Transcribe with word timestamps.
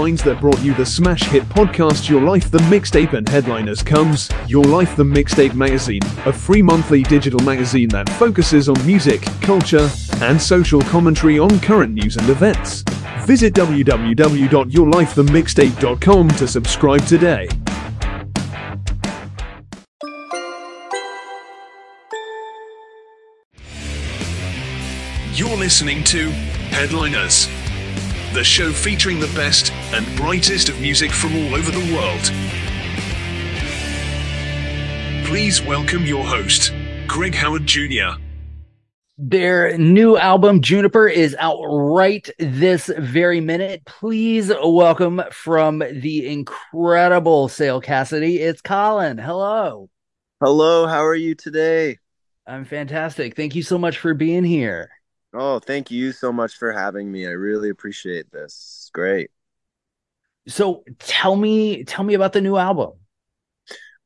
Minds 0.00 0.24
that 0.24 0.40
brought 0.40 0.62
you 0.62 0.72
the 0.72 0.86
smash 0.86 1.24
hit 1.24 1.42
podcast 1.50 2.08
Your 2.08 2.22
Life 2.22 2.50
the 2.50 2.56
Mixtape 2.70 3.12
and 3.12 3.28
headliners 3.28 3.82
comes 3.82 4.30
Your 4.46 4.64
Life 4.64 4.96
the 4.96 5.04
Mixtape 5.04 5.52
magazine, 5.52 6.00
a 6.24 6.32
free 6.32 6.62
monthly 6.62 7.02
digital 7.02 7.40
magazine 7.40 7.90
that 7.90 8.08
focuses 8.08 8.70
on 8.70 8.86
music, 8.86 9.20
culture, 9.42 9.90
and 10.22 10.40
social 10.40 10.80
commentary 10.80 11.38
on 11.38 11.60
current 11.60 11.92
news 11.92 12.16
and 12.16 12.26
events. 12.30 12.80
Visit 13.26 13.52
www.yourlifethemixtape.com 13.52 16.28
to 16.30 16.48
subscribe 16.48 17.04
today. 17.04 17.46
You're 25.34 25.58
listening 25.58 26.02
to 26.04 26.30
Headliners, 26.70 27.48
the 28.32 28.42
show 28.42 28.72
featuring 28.72 29.20
the 29.20 29.30
best 29.34 29.74
and 29.92 30.06
brightest 30.16 30.68
of 30.68 30.80
music 30.80 31.10
from 31.10 31.34
all 31.34 31.54
over 31.54 31.70
the 31.70 31.94
world. 31.94 32.30
Please 35.26 35.62
welcome 35.62 36.04
your 36.04 36.24
host, 36.24 36.72
Greg 37.06 37.34
Howard 37.34 37.66
Jr. 37.66 38.20
Their 39.18 39.76
new 39.76 40.16
album, 40.16 40.62
Juniper, 40.62 41.06
is 41.06 41.36
out 41.38 41.60
right 41.62 42.28
this 42.38 42.90
very 42.98 43.40
minute. 43.40 43.84
Please 43.84 44.50
welcome 44.62 45.22
from 45.30 45.80
the 45.80 46.26
incredible 46.26 47.48
Sail 47.48 47.82
Cassady. 47.82 48.36
It's 48.38 48.62
Colin. 48.62 49.18
Hello. 49.18 49.90
Hello, 50.40 50.86
how 50.86 51.04
are 51.04 51.14
you 51.14 51.34
today? 51.34 51.98
I'm 52.46 52.64
fantastic. 52.64 53.36
Thank 53.36 53.54
you 53.54 53.62
so 53.62 53.76
much 53.76 53.98
for 53.98 54.14
being 54.14 54.44
here. 54.44 54.88
Oh, 55.34 55.58
thank 55.58 55.90
you 55.90 56.12
so 56.12 56.32
much 56.32 56.56
for 56.56 56.72
having 56.72 57.12
me. 57.12 57.26
I 57.26 57.30
really 57.30 57.68
appreciate 57.68 58.32
this. 58.32 58.80
It's 58.82 58.90
great. 58.92 59.30
So 60.48 60.84
tell 60.98 61.36
me, 61.36 61.84
tell 61.84 62.04
me 62.04 62.14
about 62.14 62.32
the 62.32 62.40
new 62.40 62.56
album. 62.56 62.92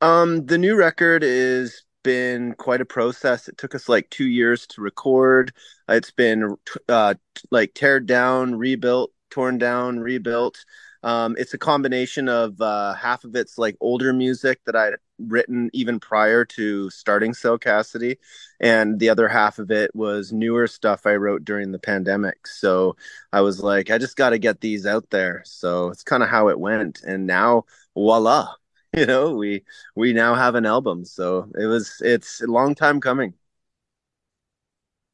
Um, 0.01 0.45
the 0.47 0.59
new 0.59 0.77
record 0.77 1.23
is 1.23 1.85
been 2.03 2.55
quite 2.55 2.81
a 2.81 2.85
process. 2.85 3.49
It 3.49 3.59
took 3.59 3.75
us 3.75 3.89
like 3.89 4.09
two 4.11 4.27
years 4.27 4.67
to 4.69 4.83
record. 4.83 5.53
It's 5.89 6.13
been 6.13 6.57
uh, 6.89 7.15
like 7.51 7.75
teared 7.75 8.07
down, 8.07 8.55
rebuilt, 8.55 9.13
torn 9.31 9.59
down, 9.59 9.99
rebuilt. 9.99 10.65
Um, 11.03 11.35
it's 11.39 11.55
a 11.55 11.59
combination 11.59 12.29
of 12.29 12.61
uh, 12.61 12.95
half 12.95 13.25
of 13.25 13.35
it's 13.35 13.59
like 13.59 13.77
older 13.81 14.13
music 14.13 14.61
that 14.67 14.77
I'd 14.77 14.95
written 15.19 15.71
even 15.73 16.01
prior 16.01 16.45
to 16.45 16.91
starting 16.91 17.35
Sail 17.35 17.59
Cassady, 17.59 18.19
and 18.61 18.99
the 18.99 19.09
other 19.09 19.29
half 19.29 19.59
of 19.59 19.71
it 19.71 19.95
was 19.95 20.33
newer 20.33 20.67
stuff 20.67 21.07
I 21.07 21.17
wrote 21.17 21.45
during 21.45 21.73
the 21.73 21.79
pandemic. 21.79 22.47
So 22.47 22.97
I 23.33 23.41
was 23.43 23.63
like, 23.63 23.91
I 23.91 23.99
just 23.99 24.17
got 24.17 24.31
to 24.31 24.39
get 24.39 24.61
these 24.61 24.87
out 24.87 25.11
there. 25.11 25.43
So 25.45 25.89
it's 25.89 26.03
kind 26.03 26.23
of 26.23 26.29
how 26.29 26.49
it 26.49 26.59
went, 26.59 27.03
and 27.03 27.27
now 27.27 27.65
voila, 27.95 28.55
you 28.97 29.07
know, 29.07 29.35
we 29.35 29.65
we 29.95 30.13
now 30.13 30.35
have 30.35 30.55
an 30.55 30.67
album. 30.67 31.05
So 31.05 31.51
it 31.59 31.67
was 31.67 32.01
it's 32.01 32.43
a 32.43 32.47
long 32.47 32.75
time 32.75 33.01
coming. 33.01 33.35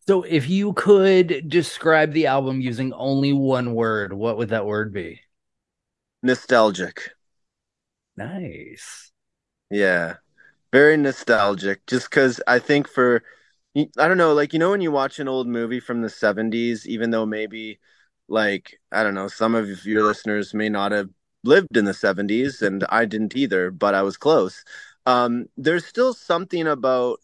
So 0.07 0.23
if 0.23 0.49
you 0.49 0.73
could 0.73 1.49
describe 1.49 2.13
the 2.13 2.27
album 2.27 2.61
using 2.61 2.93
only 2.95 3.33
one 3.33 3.75
word, 3.75 4.13
what 4.13 4.39
would 4.39 4.49
that 4.49 4.67
word 4.67 4.93
be? 4.93 5.21
Nostalgic. 6.23 7.11
Nice. 8.17 9.10
Yeah. 9.71 10.17
Very 10.73 10.97
nostalgic. 10.99 11.87
Just 11.87 12.11
because 12.11 12.41
I 12.49 12.59
think 12.61 12.89
for, 12.89 13.23
I 13.77 13.87
don't 14.09 14.19
know, 14.19 14.35
like, 14.35 14.53
you 14.53 14.59
know, 14.61 14.71
when 14.73 14.81
you 14.83 14.93
watch 14.93 15.19
an 15.21 15.29
old 15.29 15.49
movie 15.49 15.81
from 15.81 16.03
the 16.03 16.11
70s, 16.11 16.89
even 16.89 17.11
though 17.11 17.27
maybe, 17.27 17.81
like, 18.29 18.81
I 18.93 19.05
don't 19.05 19.15
know, 19.15 19.29
some 19.29 19.55
of 19.55 19.87
your 19.87 20.05
listeners 20.05 20.55
may 20.55 20.69
not 20.71 20.93
have 20.93 21.11
lived 21.45 21.77
in 21.77 21.85
the 21.87 21.95
70s, 21.95 22.63
and 22.63 22.85
I 22.91 23.05
didn't 23.07 23.37
either, 23.37 23.71
but 23.71 23.95
I 23.95 24.03
was 24.03 24.17
close. 24.17 24.65
Um, 25.07 25.47
there's 25.57 25.87
still 25.87 26.15
something 26.15 26.67
about 26.69 27.21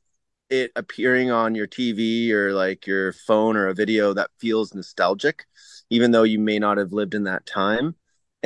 it 0.51 0.73
appearing 0.77 1.31
on 1.31 1.55
your 1.57 1.67
TV 1.69 2.33
or 2.35 2.53
like 2.55 2.87
your 2.87 3.13
phone 3.13 3.57
or 3.57 3.69
a 3.69 3.75
video 3.75 4.15
that 4.15 4.31
feels 4.39 4.75
nostalgic, 4.75 5.47
even 5.91 6.13
though 6.13 6.25
you 6.25 6.39
may 6.41 6.59
not 6.59 6.79
have 6.79 6.93
lived 6.93 7.15
in 7.15 7.25
that 7.25 7.47
time. 7.47 7.97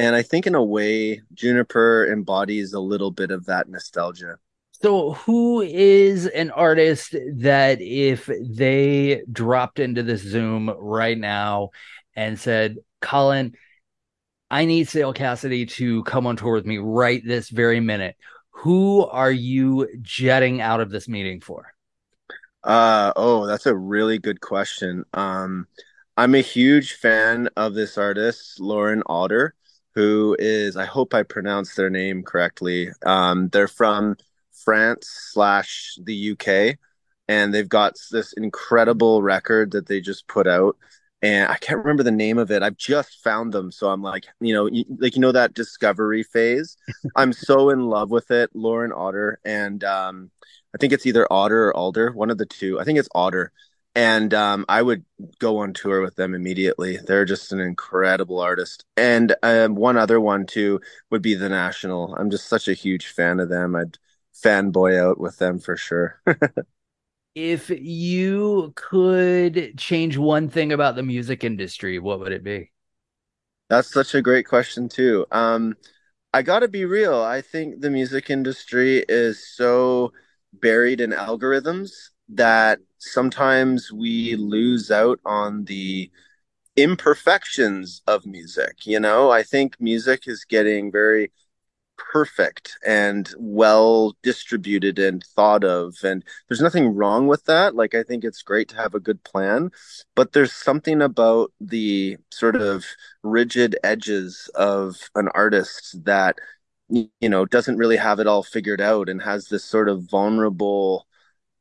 And 0.01 0.17
I 0.17 0.23
think 0.23 0.47
in 0.47 0.55
a 0.55 0.65
way, 0.65 1.21
Juniper 1.35 2.11
embodies 2.11 2.73
a 2.73 2.81
little 2.81 3.11
bit 3.11 3.31
of 3.31 3.45
that 3.45 3.69
nostalgia. 3.69 4.39
So, 4.81 5.13
who 5.13 5.61
is 5.61 6.27
an 6.27 6.51
artist 6.53 7.15
that 7.35 7.83
if 7.83 8.31
they 8.41 9.23
dropped 9.31 9.79
into 9.79 10.03
this 10.03 10.23
Zoom 10.23 10.71
right 10.79 11.19
now 11.19 11.73
and 12.17 12.41
said, 12.41 12.79
Colin, 13.03 13.55
I 14.51 14.65
need 14.65 14.89
Sail 14.89 15.13
Cassady 15.13 15.69
to 15.73 16.03
come 16.05 16.27
on 16.27 16.37
tour 16.37 16.55
with 16.55 16.65
me 16.65 16.79
right 16.79 17.23
this 17.23 17.51
very 17.51 17.81
minute, 17.81 18.17
who 18.53 19.05
are 19.05 19.31
you 19.31 19.87
jetting 20.01 20.63
out 20.63 20.81
of 20.81 20.89
this 20.89 21.09
meeting 21.09 21.43
for? 21.43 21.75
Uh, 22.65 23.13
oh, 23.17 23.47
that's 23.47 23.67
a 23.67 23.77
really 23.77 24.19
good 24.19 24.41
question. 24.41 25.05
Um, 25.13 25.67
I'm 26.17 26.35
a 26.35 26.41
huge 26.41 26.95
fan 26.95 27.51
of 27.55 27.75
this 27.75 27.99
artist, 27.99 28.59
Lauren 28.61 29.03
Alder 29.05 29.55
who 29.95 30.37
is 30.39 30.77
I 30.77 30.85
hope 30.85 31.15
I 31.15 31.23
pronounced 31.23 31.77
their 31.77 31.91
name 31.91 32.23
correctly. 32.23 32.91
Um, 33.05 33.49
they're 33.49 33.69
from 33.69 34.17
France 34.65 35.09
slash 35.33 35.99
the 36.03 36.33
UK, 36.33 36.77
and 37.29 37.53
they've 37.53 37.69
got 37.69 37.95
this 38.11 38.33
incredible 38.35 39.23
record 39.23 39.73
that 39.73 39.87
they 39.87 40.01
just 40.01 40.27
put 40.29 40.47
out. 40.47 40.77
And 41.23 41.51
I 41.51 41.57
can't 41.57 41.79
remember 41.79 42.03
the 42.03 42.11
name 42.11 42.39
of 42.39 42.51
it. 42.51 42.63
I've 42.63 42.79
just 42.79 43.23
found 43.23 43.53
them, 43.53 43.71
so 43.71 43.91
I'm 43.91 44.03
like, 44.03 44.27
you 44.41 44.55
know, 44.55 44.71
like 44.99 45.17
you 45.17 45.21
know 45.21 45.33
that 45.33 45.55
discovery 45.55 46.23
phase. 46.23 46.77
I'm 47.17 47.33
so 47.33 47.71
in 47.71 47.81
love 47.81 48.11
with 48.11 48.31
it, 48.31 48.51
Lauren 48.55 48.93
Otter, 48.93 49.39
and 49.45 49.85
um, 49.85 50.31
I 50.75 50.79
think 50.79 50.93
it's 50.93 51.07
either 51.07 51.31
Otter 51.31 51.69
or 51.69 51.77
Alder, 51.77 52.13
one 52.13 52.31
of 52.31 52.39
the 52.39 52.47
two. 52.47 52.81
I 52.81 52.85
think 52.85 52.99
it's 52.99 53.09
Otter 53.15 53.53
and 53.95 54.33
um, 54.35 54.65
I 54.69 54.83
would 54.83 55.05
go 55.39 55.59
on 55.59 55.73
tour 55.73 56.01
with 56.01 56.17
them 56.17 56.35
immediately. 56.35 56.97
They're 56.97 57.25
just 57.25 57.53
an 57.53 57.61
incredible 57.61 58.41
artist. 58.41 58.85
And 58.97 59.35
um, 59.43 59.75
one 59.75 59.97
other 59.97 60.21
one 60.21 60.47
too 60.47 60.81
would 61.11 61.23
be 61.23 61.35
the 61.35 61.49
National. 61.49 62.15
I'm 62.15 62.31
just 62.31 62.47
such 62.47 62.69
a 62.69 62.75
huge 62.75 63.07
fan 63.09 63.41
of 63.41 63.49
them. 63.49 63.75
I'd 63.75 63.99
fanboy 64.35 64.99
out 64.99 65.19
with 65.21 65.39
them 65.39 65.59
for 65.59 65.77
sure. 65.77 66.21
if 67.35 67.71
you 67.71 68.73
could 68.77 69.79
change 69.79 70.17
one 70.17 70.49
thing 70.49 70.73
about 70.73 70.97
the 70.97 71.03
music 71.03 71.45
industry, 71.45 71.99
what 71.99 72.21
would 72.21 72.33
it 72.33 72.45
be? 72.45 72.71
That's 73.69 73.93
such 73.93 74.15
a 74.15 74.23
great 74.23 74.47
question 74.47 74.89
too. 74.89 75.27
Um, 75.31 75.77
I 76.33 76.43
got 76.43 76.61
to 76.61 76.69
be 76.69 76.85
real. 76.85 77.21
I 77.21 77.41
think 77.41 77.81
the 77.81 77.91
music 77.91 78.31
industry 78.31 79.05
is 79.09 79.47
so 79.47 80.13
buried 80.53 81.01
in 81.01 81.11
algorithms 81.11 82.11
that 82.35 82.81
sometimes 82.99 83.93
we 83.93 84.37
lose 84.37 84.91
out 84.91 85.21
on 85.25 85.65
the 85.65 86.11
imperfections 86.77 88.03
of 88.07 88.27
music. 88.27 88.87
You 88.87 89.01
know, 89.01 89.31
I 89.31 89.43
think 89.43 89.77
music 89.81 90.27
is 90.27 90.45
getting 90.45 90.93
very 90.93 91.33
perfect 92.13 92.79
and 92.87 93.33
well 93.39 94.17
distributed 94.23 94.99
and 94.99 95.23
thought 95.37 95.65
of 95.65 95.95
and 96.03 96.25
there's 96.49 96.61
nothing 96.61 96.95
wrong 96.95 97.27
with 97.27 97.45
that 97.45 97.75
like 97.75 97.95
i 97.95 98.03
think 98.03 98.25
it's 98.25 98.43
great 98.43 98.69
to 98.69 98.77
have 98.77 98.95
a 98.95 99.01
good 99.01 99.23
plan 99.23 99.71
but 100.15 100.33
there's 100.33 100.53
something 100.53 101.03
about 101.03 101.53
the 101.61 102.17
sort 102.31 102.57
of 102.57 102.85
rigid 103.23 103.77
edges 103.85 104.51
of 104.55 104.97
an 105.15 105.29
artist 105.35 106.03
that 106.05 106.39
you 106.89 107.09
know 107.23 107.45
doesn't 107.45 107.77
really 107.77 107.97
have 107.97 108.19
it 108.19 108.27
all 108.27 108.43
figured 108.43 108.81
out 108.81 109.09
and 109.09 109.23
has 109.23 109.49
this 109.49 109.65
sort 109.65 109.89
of 109.89 110.11
vulnerable 110.11 111.07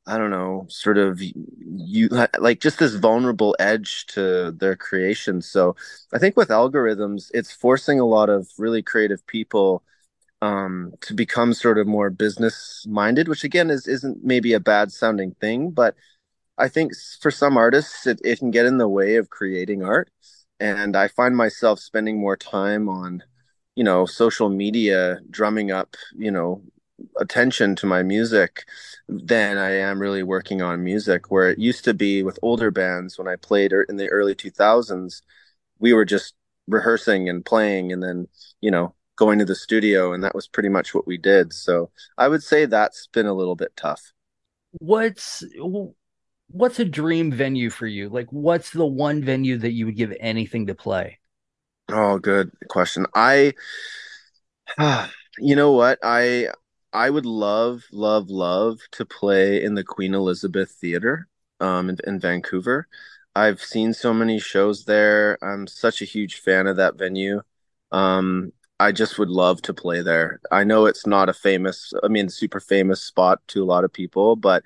I 0.09 0.17
don't 0.17 0.31
know, 0.31 0.65
sort 0.69 0.97
of 0.97 1.21
you 1.21 2.09
like 2.39 2.61
just 2.61 2.79
this 2.79 2.95
vulnerable 2.95 3.55
edge 3.59 4.07
to 4.07 4.51
their 4.51 4.75
creation. 4.75 5.41
So 5.41 5.75
I 6.11 6.17
think 6.17 6.35
with 6.35 6.49
algorithms, 6.49 7.29
it's 7.33 7.51
forcing 7.53 7.99
a 7.99 8.05
lot 8.05 8.29
of 8.29 8.49
really 8.57 8.81
creative 8.81 9.25
people 9.27 9.83
um, 10.41 10.93
to 11.01 11.13
become 11.13 11.53
sort 11.53 11.77
of 11.77 11.87
more 11.87 12.09
business 12.09 12.85
minded, 12.89 13.27
which 13.27 13.43
again 13.43 13.69
is 13.69 13.87
isn't 13.87 14.23
maybe 14.23 14.53
a 14.53 14.59
bad 14.59 14.91
sounding 14.91 15.35
thing, 15.39 15.71
but 15.71 15.95
I 16.57 16.69
think 16.69 16.93
for 17.21 17.31
some 17.31 17.57
artists 17.57 18.07
it, 18.07 18.19
it 18.25 18.39
can 18.39 18.51
get 18.51 18.65
in 18.65 18.77
the 18.79 18.87
way 18.89 19.15
of 19.17 19.29
creating 19.29 19.83
art. 19.83 20.09
And 20.59 20.95
I 20.95 21.07
find 21.09 21.35
myself 21.37 21.79
spending 21.79 22.19
more 22.19 22.37
time 22.37 22.89
on, 22.89 23.23
you 23.75 23.83
know, 23.83 24.05
social 24.05 24.49
media, 24.49 25.19
drumming 25.29 25.71
up, 25.71 25.95
you 26.17 26.31
know, 26.31 26.63
attention 27.17 27.75
to 27.77 27.85
my 27.85 28.03
music 28.03 28.65
than 29.07 29.57
I 29.57 29.71
am 29.71 29.99
really 29.99 30.23
working 30.23 30.61
on 30.61 30.83
music. 30.83 31.31
Where 31.31 31.49
it 31.49 31.59
used 31.59 31.83
to 31.85 31.93
be 31.93 32.23
with 32.23 32.39
older 32.41 32.71
bands 32.71 33.17
when 33.17 33.27
I 33.27 33.35
played 33.35 33.73
er, 33.73 33.83
in 33.83 33.97
the 33.97 34.09
early 34.09 34.35
2000s, 34.35 35.21
we 35.79 35.93
were 35.93 36.05
just 36.05 36.33
rehearsing 36.67 37.29
and 37.29 37.43
playing 37.43 37.91
and 37.91 38.03
then, 38.03 38.27
you 38.61 38.71
know, 38.71 38.93
going 39.15 39.39
to 39.39 39.45
the 39.45 39.55
studio 39.55 40.13
and 40.13 40.23
that 40.23 40.35
was 40.35 40.47
pretty 40.47 40.69
much 40.69 40.93
what 40.93 41.07
we 41.07 41.17
did. 41.17 41.51
So 41.53 41.91
I 42.17 42.27
would 42.27 42.43
say 42.43 42.65
that's 42.65 43.07
been 43.07 43.25
a 43.25 43.33
little 43.33 43.55
bit 43.55 43.73
tough. 43.75 44.13
What's 44.79 45.43
what's 46.47 46.79
a 46.79 46.85
dream 46.85 47.31
venue 47.31 47.69
for 47.69 47.87
you? 47.87 48.09
Like 48.09 48.27
what's 48.31 48.71
the 48.71 48.85
one 48.85 49.23
venue 49.23 49.57
that 49.57 49.71
you 49.71 49.85
would 49.87 49.97
give 49.97 50.13
anything 50.19 50.67
to 50.67 50.75
play? 50.75 51.19
Oh, 51.89 52.19
good 52.19 52.51
question. 52.69 53.05
I 53.15 53.53
you 55.39 55.55
know 55.55 55.71
what? 55.71 55.99
I 56.03 56.49
I 56.91 57.09
would 57.09 57.25
love, 57.25 57.83
love, 57.91 58.29
love 58.29 58.79
to 58.93 59.05
play 59.05 59.63
in 59.63 59.75
the 59.75 59.83
Queen 59.83 60.13
Elizabeth 60.13 60.71
Theater 60.71 61.27
um, 61.59 61.89
in, 61.89 61.97
in 62.05 62.19
Vancouver. 62.19 62.87
I've 63.35 63.61
seen 63.61 63.93
so 63.93 64.13
many 64.13 64.39
shows 64.39 64.85
there. 64.85 65.37
I'm 65.43 65.67
such 65.67 66.01
a 66.01 66.05
huge 66.05 66.39
fan 66.39 66.67
of 66.67 66.77
that 66.77 66.97
venue. 66.97 67.41
Um, 67.91 68.53
I 68.79 68.91
just 68.91 69.19
would 69.19 69.29
love 69.29 69.61
to 69.63 69.73
play 69.73 70.01
there. 70.01 70.39
I 70.51 70.63
know 70.63 70.85
it's 70.85 71.05
not 71.05 71.29
a 71.29 71.33
famous, 71.33 71.93
I 72.03 72.07
mean, 72.07 72.29
super 72.29 72.59
famous 72.59 73.03
spot 73.03 73.39
to 73.49 73.63
a 73.63 73.65
lot 73.65 73.83
of 73.83 73.93
people, 73.93 74.35
but 74.35 74.63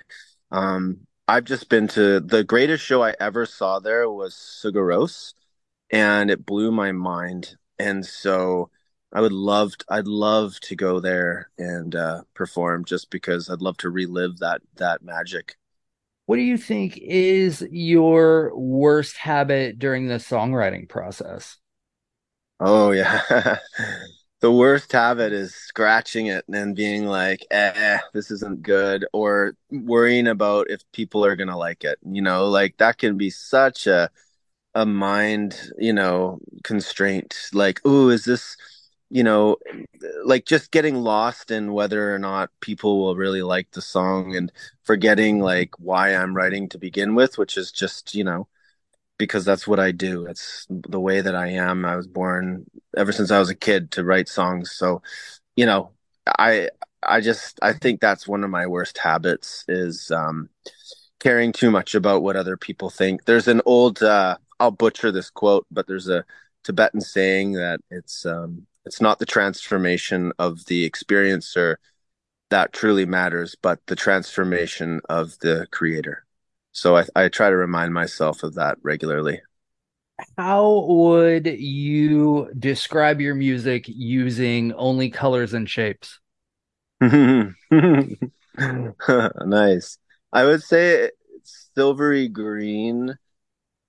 um, 0.52 1.02
I've 1.28 1.46
just 1.46 1.68
been 1.68 1.88
to 1.90 2.20
the 2.20 2.44
greatest 2.44 2.84
show 2.86 3.04
I 3.04 3.16
ever 3.20 3.46
saw 3.46 3.80
there 3.80 4.10
was 4.10 4.34
Rós, 4.64 5.34
and 5.92 6.32
it 6.32 6.46
blew 6.46 6.72
my 6.72 6.92
mind. 6.92 7.56
And 7.80 8.06
so 8.06 8.70
I 9.14 9.22
would 9.22 9.32
love 9.32 9.78
to, 9.78 9.86
I'd 9.90 10.08
love 10.08 10.60
to 10.62 10.76
go 10.76 11.00
there 11.00 11.50
and 11.58 11.96
uh, 11.96 12.24
perform 12.34 12.84
just 12.84 13.12
because 13.12 13.50
I'd 13.50 13.62
love 13.62 13.78
to 13.78 13.90
relive 13.90 14.40
that 14.40 14.62
that 14.76 15.04
magic. 15.04 15.56
What 16.26 16.38
do 16.38 16.42
you 16.42 16.58
think 16.58 16.98
is 16.98 17.66
your 17.70 18.56
worst 18.56 19.18
habit 19.18 19.78
during 19.78 20.08
the 20.08 20.16
songwriting 20.16 20.90
process? 20.90 21.58
Oh 22.60 22.92
yeah. 22.92 23.22
the 24.40 24.52
worst 24.52 24.92
habit 24.92 25.32
is 25.34 25.54
scratching 25.54 26.28
it 26.28 26.46
and 26.52 26.76
being 26.76 27.06
like, 27.06 27.46
eh, 27.52 28.00
this 28.14 28.32
isn't 28.32 28.62
good, 28.62 29.06
or 29.14 29.54
worrying 29.70 30.28
about 30.28 30.70
if 30.70 30.82
people 30.92 31.26
are 31.26 31.36
gonna 31.36 31.58
like 31.58 31.84
it. 31.84 32.00
You 32.04 32.22
know, 32.22 32.48
like 32.48 32.78
that 32.78 32.98
can 32.98 33.18
be 33.18 33.30
such 33.30 33.86
a 33.86 34.10
a 34.76 34.86
mind, 34.86 35.72
you 35.78 35.94
know, 35.94 36.40
constraint. 36.64 37.36
Like, 37.54 37.82
oh, 37.86 38.10
is 38.10 38.26
this 38.26 38.58
you 39.14 39.24
know, 39.24 39.58
like 40.26 40.44
just 40.46 40.72
getting 40.72 40.96
lost 40.96 41.52
in 41.52 41.72
whether 41.72 42.16
or 42.16 42.18
not 42.18 42.50
people 42.62 43.00
will 43.00 43.16
really 43.16 43.44
like 43.44 43.70
the 43.72 43.82
song 43.82 44.36
and 44.36 44.52
forgetting 44.84 45.40
like 45.40 45.70
why 45.78 46.16
I'm 46.16 46.36
writing 46.36 46.68
to 46.70 46.80
begin 46.80 47.14
with, 47.14 47.38
which 47.38 47.56
is 47.56 47.72
just, 47.72 48.16
you 48.16 48.24
know, 48.24 48.48
because 49.20 49.46
that's 49.46 49.68
what 49.68 49.80
I 49.80 49.92
do. 49.92 50.26
It's 50.26 50.66
the 50.70 51.00
way 51.00 51.22
that 51.22 51.36
I 51.36 51.50
am. 51.50 51.86
I 51.86 51.96
was 51.96 52.08
born 52.08 52.66
ever 52.98 53.12
since 53.12 53.32
I 53.32 53.40
was 53.40 53.52
a 53.52 53.56
kid 53.56 53.92
to 53.92 54.04
write 54.04 54.30
songs. 54.30 54.72
So, 54.72 55.04
you 55.56 55.68
know, 55.68 55.92
I 56.40 56.70
I 57.04 57.22
just 57.22 57.60
I 57.62 57.74
think 57.74 58.02
that's 58.02 58.28
one 58.28 58.44
of 58.44 58.50
my 58.50 58.68
worst 58.68 58.98
habits 58.98 59.66
is 59.68 60.12
um 60.12 60.50
caring 61.20 61.52
too 61.54 61.72
much 61.72 61.96
about 61.96 62.24
what 62.24 62.36
other 62.36 62.58
people 62.58 62.90
think. 62.90 63.26
There's 63.26 63.48
an 63.48 63.62
old 63.66 64.04
uh 64.04 64.38
I'll 64.60 64.72
butcher 64.72 65.12
this 65.12 65.30
quote, 65.30 65.68
but 65.72 65.88
there's 65.88 66.10
a 66.10 66.26
Tibetan 66.64 67.02
saying 67.02 67.54
that 67.54 67.80
it's 67.92 68.26
um 68.26 68.68
it's 68.86 69.02
not 69.02 69.20
the 69.20 69.26
transformation 69.26 70.32
of 70.40 70.66
the 70.66 70.90
experiencer 70.90 71.76
that 72.50 72.74
truly 72.74 73.06
matters, 73.06 73.56
but 73.62 73.80
the 73.88 73.96
transformation 73.96 75.02
of 75.10 75.40
the 75.40 75.68
creator. 75.72 76.26
So 76.72 76.98
I, 76.98 77.06
I 77.16 77.30
try 77.30 77.50
to 77.50 77.56
remind 77.56 77.94
myself 77.94 78.44
of 78.44 78.56
that 78.56 78.78
regularly. 78.84 79.42
How 80.38 80.86
would 80.88 81.48
you 81.48 82.52
describe 82.58 83.20
your 83.20 83.36
music 83.36 83.86
using 83.88 84.74
only 84.74 85.10
colors 85.10 85.54
and 85.54 85.70
shapes? 85.70 86.20
nice. 87.02 87.56
I 90.32 90.46
would 90.46 90.64
say 90.64 91.12
silvery 91.44 92.28
green 92.28 93.18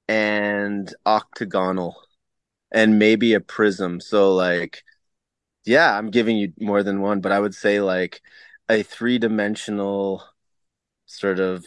and 0.09 0.95
octagonal 1.07 1.97
and 2.75 2.99
maybe 2.99 3.35
a 3.35 3.41
prism. 3.41 4.01
So 4.01 4.35
like, 4.35 4.83
yeah, 5.65 5.97
I'm 5.97 6.11
giving 6.11 6.37
you 6.37 6.53
more 6.61 6.83
than 6.83 7.01
one, 7.01 7.21
but 7.21 7.33
I 7.33 7.41
would 7.41 7.55
say 7.55 7.81
like 7.81 8.21
a 8.69 8.83
three 8.83 9.19
dimensional 9.19 10.25
sort 11.07 11.41
of 11.41 11.65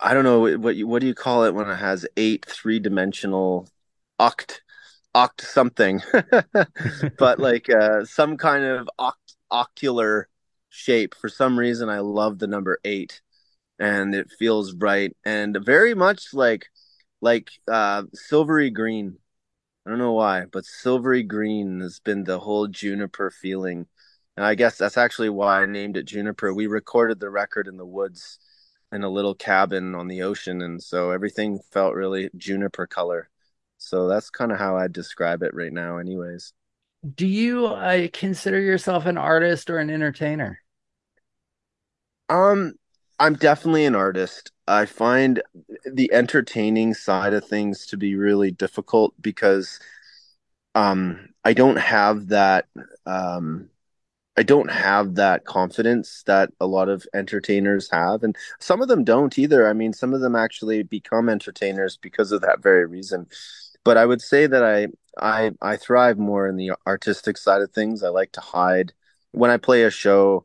I 0.00 0.14
don't 0.14 0.24
know 0.24 0.58
what 0.58 0.76
you 0.76 0.86
what 0.86 1.00
do 1.00 1.06
you 1.06 1.14
call 1.14 1.44
it 1.44 1.54
when 1.54 1.68
it 1.68 1.76
has 1.76 2.06
eight 2.16 2.44
three 2.46 2.80
dimensional 2.80 3.68
oct 4.20 4.60
oct 5.14 5.42
something, 5.42 6.02
but 7.18 7.38
like 7.38 7.70
uh, 7.70 8.04
some 8.04 8.36
kind 8.36 8.64
of 8.64 8.88
oct 8.98 9.36
ocular 9.50 10.28
shape. 10.70 11.14
For 11.14 11.28
some 11.28 11.58
reason, 11.58 11.88
I 11.88 12.00
love 12.00 12.38
the 12.38 12.46
number 12.46 12.78
eight, 12.84 13.20
and 13.78 14.14
it 14.14 14.30
feels 14.38 14.74
right 14.74 15.16
and 15.24 15.58
very 15.64 15.94
much 15.94 16.34
like 16.34 16.66
like 17.22 17.50
uh, 17.68 18.04
silvery 18.14 18.70
green 18.70 19.18
I 19.86 19.90
don't 19.90 19.98
know 19.98 20.12
why, 20.12 20.46
but 20.50 20.64
silvery 20.64 21.22
green 21.22 21.78
has 21.80 22.00
been 22.00 22.24
the 22.24 22.40
whole 22.40 22.66
juniper 22.66 23.30
feeling. 23.30 23.86
And 24.36 24.44
I 24.44 24.56
guess 24.56 24.76
that's 24.76 24.98
actually 24.98 25.28
why 25.28 25.62
I 25.62 25.66
named 25.66 25.96
it 25.96 26.06
Juniper. 26.06 26.52
We 26.52 26.66
recorded 26.66 27.20
the 27.20 27.30
record 27.30 27.68
in 27.68 27.76
the 27.76 27.86
woods 27.86 28.40
in 28.90 29.04
a 29.04 29.08
little 29.08 29.34
cabin 29.34 29.94
on 29.94 30.08
the 30.08 30.22
ocean. 30.22 30.60
And 30.60 30.82
so 30.82 31.12
everything 31.12 31.60
felt 31.70 31.94
really 31.94 32.30
juniper 32.36 32.88
color. 32.88 33.30
So 33.78 34.08
that's 34.08 34.28
kind 34.28 34.50
of 34.50 34.58
how 34.58 34.76
I 34.76 34.88
describe 34.88 35.44
it 35.44 35.54
right 35.54 35.72
now, 35.72 35.98
anyways. 35.98 36.52
Do 37.14 37.26
you 37.26 37.66
uh, 37.66 38.08
consider 38.12 38.60
yourself 38.60 39.06
an 39.06 39.16
artist 39.16 39.70
or 39.70 39.78
an 39.78 39.90
entertainer? 39.90 40.58
Um, 42.28 42.74
I'm 43.20 43.34
definitely 43.34 43.84
an 43.84 43.94
artist. 43.94 44.50
I 44.68 44.86
find 44.86 45.42
the 45.84 46.12
entertaining 46.12 46.94
side 46.94 47.34
of 47.34 47.44
things 47.44 47.86
to 47.86 47.96
be 47.96 48.16
really 48.16 48.50
difficult 48.50 49.14
because 49.20 49.80
um, 50.74 51.30
I 51.44 51.52
don't 51.52 51.78
have 51.78 52.28
that 52.28 52.66
um, 53.06 53.70
I 54.36 54.42
don't 54.42 54.70
have 54.70 55.14
that 55.14 55.46
confidence 55.46 56.22
that 56.26 56.50
a 56.60 56.66
lot 56.66 56.88
of 56.90 57.06
entertainers 57.14 57.90
have 57.90 58.22
and 58.22 58.36
some 58.60 58.82
of 58.82 58.88
them 58.88 59.04
don't 59.04 59.38
either. 59.38 59.66
I 59.68 59.72
mean, 59.72 59.92
some 59.94 60.12
of 60.12 60.20
them 60.20 60.36
actually 60.36 60.82
become 60.82 61.28
entertainers 61.28 61.96
because 61.96 62.32
of 62.32 62.42
that 62.42 62.62
very 62.62 62.86
reason. 62.86 63.26
But 63.84 63.96
I 63.96 64.04
would 64.04 64.20
say 64.20 64.46
that 64.46 64.62
I 64.64 64.88
I 65.18 65.52
I 65.62 65.76
thrive 65.76 66.18
more 66.18 66.48
in 66.48 66.56
the 66.56 66.72
artistic 66.86 67.38
side 67.38 67.62
of 67.62 67.72
things. 67.72 68.02
I 68.02 68.08
like 68.08 68.32
to 68.32 68.40
hide 68.40 68.92
when 69.32 69.50
I 69.50 69.56
play 69.56 69.84
a 69.84 69.90
show 69.90 70.44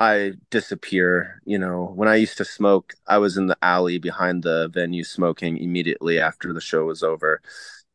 I 0.00 0.32
disappear. 0.50 1.40
You 1.44 1.58
know, 1.58 1.92
when 1.94 2.08
I 2.08 2.16
used 2.16 2.36
to 2.38 2.44
smoke, 2.44 2.94
I 3.06 3.18
was 3.18 3.36
in 3.36 3.46
the 3.46 3.56
alley 3.62 3.98
behind 3.98 4.42
the 4.42 4.68
venue 4.72 5.04
smoking 5.04 5.56
immediately 5.58 6.18
after 6.20 6.52
the 6.52 6.60
show 6.60 6.84
was 6.86 7.02
over. 7.02 7.40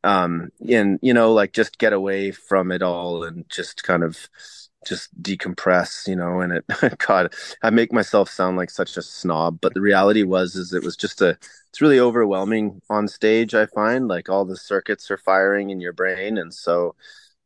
Um, 0.04 0.52
and 0.70 1.00
you 1.02 1.14
know, 1.14 1.34
like 1.34 1.54
just 1.54 1.78
get 1.78 1.94
away 1.94 2.32
from 2.32 2.72
it 2.72 2.82
all 2.82 3.24
and 3.24 3.48
just 3.50 3.84
kind 3.84 4.04
of 4.04 4.30
just 4.88 5.10
decompress, 5.22 6.08
you 6.08 6.16
know, 6.16 6.40
and 6.42 6.54
it 6.54 6.66
God, 7.08 7.34
I 7.64 7.70
make 7.70 7.92
myself 7.94 8.30
sound 8.30 8.58
like 8.58 8.70
such 8.72 8.96
a 8.98 9.02
snob, 9.02 9.60
but 9.62 9.74
the 9.74 9.82
reality 9.82 10.24
was 10.24 10.56
is 10.56 10.74
it 10.74 10.84
was 10.84 10.96
just 10.98 11.22
a 11.22 11.38
it's 11.70 11.82
really 11.82 12.00
overwhelming 12.00 12.82
on 12.90 13.08
stage, 13.10 13.54
I 13.56 13.66
find. 13.68 14.08
Like 14.08 14.30
all 14.30 14.46
the 14.46 14.58
circuits 14.58 15.12
are 15.12 15.18
firing 15.18 15.70
in 15.70 15.82
your 15.82 15.94
brain. 15.94 16.38
And 16.38 16.54
so 16.54 16.96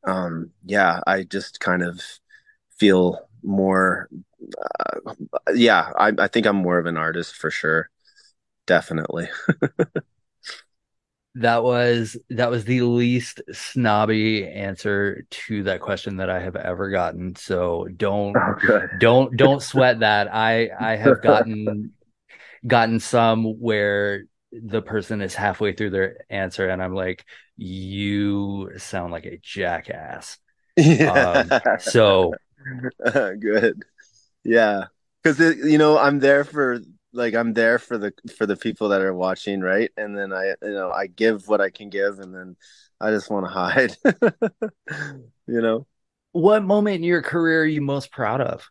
um 0.05 0.51
yeah, 0.65 1.01
I 1.07 1.24
just 1.24 1.60
kind 1.62 1.83
of 1.83 2.01
feel 2.77 3.27
more 3.44 4.10
uh, 4.58 5.14
yeah, 5.54 5.92
I, 5.98 6.12
I 6.18 6.28
think 6.28 6.46
I'm 6.46 6.58
more 6.58 6.78
of 6.78 6.86
an 6.86 6.98
artist 6.98 7.36
for 7.36 7.52
sure. 7.52 7.90
Definitely. 8.66 9.30
that 11.36 11.64
was 11.64 12.16
that 12.30 12.52
was 12.52 12.66
the 12.66 12.82
least 12.82 13.42
snobby 13.52 14.48
answer 14.48 15.26
to 15.30 15.64
that 15.64 15.82
question 15.82 16.18
that 16.18 16.30
I 16.30 16.40
have 16.40 16.56
ever 16.56 16.90
gotten. 16.90 17.36
So 17.36 17.88
don't 17.96 18.36
oh, 18.38 18.88
don't 19.00 19.36
don't 19.36 19.62
sweat 19.72 20.00
that. 20.00 20.34
I 20.34 20.70
I 20.80 20.96
have 20.96 21.22
gotten 21.22 21.92
gotten 22.66 23.00
some 23.00 23.46
where 23.60 24.26
the 24.52 24.82
person 24.82 25.22
is 25.22 25.34
halfway 25.34 25.74
through 25.74 25.90
their 25.90 26.18
answer 26.30 26.70
and 26.70 26.82
I'm 26.82 26.94
like, 26.94 27.26
you 27.58 28.72
sound 28.78 29.12
like 29.12 29.26
a 29.26 29.38
jackass. 29.38 30.38
Yeah. 30.76 31.44
Um, 31.62 31.78
so 31.80 32.34
good. 33.39 33.84
Yeah. 34.43 34.86
Because 35.24 35.39
you 35.58 35.77
know 35.77 35.98
i'm 35.98 36.20
there 36.20 36.43
for 36.43 36.79
like 37.13 37.34
i'm 37.34 37.53
there 37.53 37.79
for 37.79 37.98
the 37.98 38.13
for 38.38 38.46
the 38.46 38.58
people 38.58 38.89
that 38.89 39.01
are 39.01 39.13
watching 39.13 39.62
right? 39.62 39.89
And 39.96 40.17
then 40.17 40.34
i 40.34 40.48
you 40.62 40.74
know 40.74 40.91
i 40.91 41.08
give 41.08 41.48
what 41.48 41.62
i 41.62 41.70
can 41.70 41.89
give 41.89 42.20
and 42.20 42.36
then 42.36 42.58
i 43.00 43.10
just 43.12 43.29
want 43.29 43.46
to 43.46 43.51
hide 43.51 43.96
you 45.48 45.62
know? 45.62 45.88
What 46.32 46.63
moment 46.63 46.96
in 46.98 47.03
your 47.03 47.22
career 47.22 47.62
are 47.62 47.65
you 47.65 47.82
most 47.82 48.12
proud 48.12 48.41
of? 48.41 48.70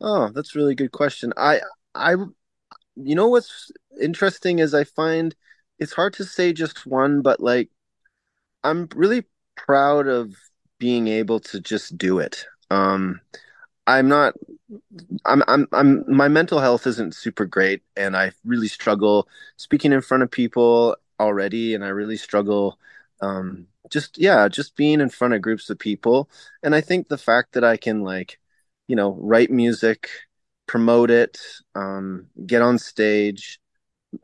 Oh, 0.00 0.30
that's 0.34 0.54
a 0.54 0.58
really 0.58 0.74
good 0.74 0.92
question. 0.92 1.32
I 1.36 1.60
I 1.94 2.12
you 2.96 3.14
know 3.14 3.28
what's 3.28 3.70
interesting 4.00 4.58
is 4.58 4.74
I 4.74 4.84
find 4.84 5.34
it's 5.78 5.92
hard 5.92 6.14
to 6.14 6.24
say 6.24 6.52
just 6.52 6.86
one, 6.86 7.22
but 7.22 7.40
like 7.40 7.70
I'm 8.64 8.88
really 8.94 9.24
proud 9.56 10.08
of 10.08 10.34
being 10.78 11.08
able 11.08 11.40
to 11.40 11.60
just 11.60 11.96
do 11.98 12.18
it. 12.18 12.46
Um, 12.70 13.20
I'm 13.86 14.08
not 14.08 14.34
I'm 15.24 15.42
I'm 15.48 15.68
I'm 15.72 16.04
my 16.08 16.28
mental 16.28 16.60
health 16.60 16.86
isn't 16.86 17.14
super 17.14 17.46
great 17.46 17.82
and 17.96 18.16
I 18.16 18.32
really 18.44 18.68
struggle 18.68 19.28
speaking 19.56 19.92
in 19.92 20.00
front 20.00 20.22
of 20.22 20.30
people 20.30 20.96
already 21.20 21.74
and 21.74 21.84
I 21.84 21.88
really 21.88 22.16
struggle 22.16 22.78
um 23.20 23.66
just 23.90 24.18
yeah, 24.18 24.48
just 24.48 24.76
being 24.76 25.00
in 25.00 25.08
front 25.10 25.34
of 25.34 25.42
groups 25.42 25.70
of 25.70 25.78
people. 25.78 26.28
And 26.62 26.74
I 26.74 26.80
think 26.80 27.08
the 27.08 27.18
fact 27.18 27.52
that 27.52 27.64
I 27.64 27.76
can 27.76 28.02
like, 28.02 28.38
you 28.88 28.96
know, 28.96 29.12
write 29.20 29.50
music, 29.50 30.08
promote 30.66 31.10
it, 31.10 31.38
um, 31.76 32.26
get 32.46 32.62
on 32.62 32.78
stage, 32.78 33.60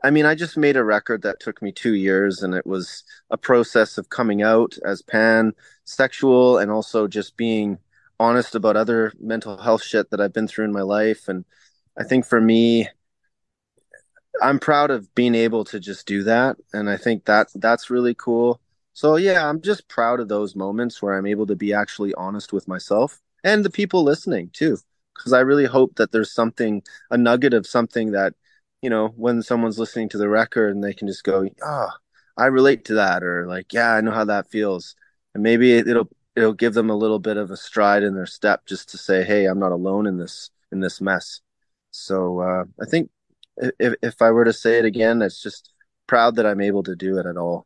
I 0.03 0.11
mean, 0.11 0.25
I 0.25 0.35
just 0.35 0.57
made 0.57 0.77
a 0.77 0.83
record 0.83 1.21
that 1.23 1.39
took 1.39 1.61
me 1.61 1.71
two 1.71 1.93
years, 1.93 2.41
and 2.41 2.53
it 2.53 2.65
was 2.65 3.03
a 3.29 3.37
process 3.37 3.97
of 3.97 4.09
coming 4.09 4.41
out 4.41 4.77
as 4.85 5.01
pansexual 5.01 6.61
and 6.61 6.71
also 6.71 7.07
just 7.07 7.35
being 7.37 7.79
honest 8.19 8.55
about 8.55 8.77
other 8.77 9.11
mental 9.19 9.57
health 9.57 9.83
shit 9.83 10.09
that 10.11 10.21
I've 10.21 10.33
been 10.33 10.47
through 10.47 10.65
in 10.65 10.71
my 10.71 10.81
life. 10.81 11.27
And 11.27 11.45
I 11.97 12.03
think 12.03 12.25
for 12.25 12.39
me, 12.39 12.87
I'm 14.41 14.59
proud 14.59 14.91
of 14.91 15.13
being 15.15 15.35
able 15.35 15.63
to 15.65 15.79
just 15.79 16.07
do 16.07 16.23
that, 16.23 16.57
and 16.73 16.89
I 16.89 16.97
think 16.97 17.25
that 17.25 17.49
that's 17.55 17.89
really 17.89 18.15
cool. 18.15 18.59
So 18.93 19.15
yeah, 19.15 19.47
I'm 19.47 19.61
just 19.61 19.87
proud 19.87 20.19
of 20.19 20.27
those 20.27 20.55
moments 20.55 21.01
where 21.01 21.17
I'm 21.17 21.25
able 21.25 21.47
to 21.47 21.55
be 21.55 21.73
actually 21.73 22.13
honest 22.15 22.53
with 22.53 22.67
myself 22.67 23.19
and 23.43 23.63
the 23.65 23.69
people 23.69 24.03
listening 24.03 24.49
too, 24.53 24.77
because 25.15 25.33
I 25.33 25.39
really 25.41 25.65
hope 25.65 25.95
that 25.95 26.11
there's 26.11 26.31
something, 26.31 26.83
a 27.09 27.17
nugget 27.17 27.53
of 27.53 27.67
something 27.67 28.11
that, 28.11 28.33
you 28.83 28.89
know, 28.89 29.07
when 29.15 29.41
someone's 29.41 29.79
listening 29.79 30.09
to 30.09 30.17
the 30.17 30.27
record 30.27 30.75
and 30.75 30.83
they 30.83 30.93
can 30.93 31.07
just 31.07 31.23
go, 31.23 31.47
ah, 31.63 31.87
oh, 31.89 31.97
I 32.35 32.47
relate 32.47 32.83
to 32.85 32.95
that, 32.95 33.23
or 33.23 33.47
like, 33.47 33.71
yeah, 33.71 33.93
I 33.93 34.01
know 34.01 34.11
how 34.11 34.25
that 34.25 34.51
feels, 34.51 34.95
and 35.33 35.41
maybe 35.41 35.71
it'll 35.73 36.09
it'll 36.35 36.53
give 36.53 36.73
them 36.73 36.89
a 36.89 36.95
little 36.95 37.19
bit 37.19 37.37
of 37.37 37.49
a 37.49 37.55
stride 37.55 38.03
in 38.03 38.13
their 38.13 38.25
step 38.25 38.65
just 38.65 38.89
to 38.89 38.97
say, 38.97 39.23
hey, 39.23 39.45
I'm 39.45 39.59
not 39.59 39.71
alone 39.71 40.05
in 40.05 40.17
this 40.17 40.49
in 40.73 40.81
this 40.81 40.99
mess. 40.99 41.39
So 41.91 42.39
uh, 42.41 42.65
I 42.81 42.85
think 42.85 43.09
if 43.79 43.93
if 44.01 44.21
I 44.21 44.31
were 44.31 44.45
to 44.45 44.53
say 44.53 44.79
it 44.79 44.85
again, 44.85 45.21
it's 45.21 45.41
just 45.41 45.71
proud 46.05 46.35
that 46.35 46.45
I'm 46.45 46.59
able 46.59 46.83
to 46.83 46.95
do 46.95 47.17
it 47.19 47.25
at 47.25 47.37
all. 47.37 47.65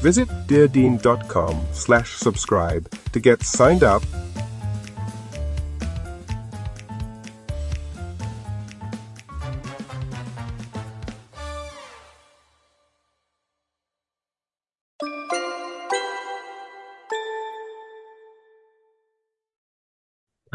Visit 0.00 0.28
deardean.com 0.46 1.66
slash 1.72 2.12
subscribe 2.12 2.90
to 3.12 3.20
get 3.20 3.42
signed 3.42 3.82
up 3.82 4.02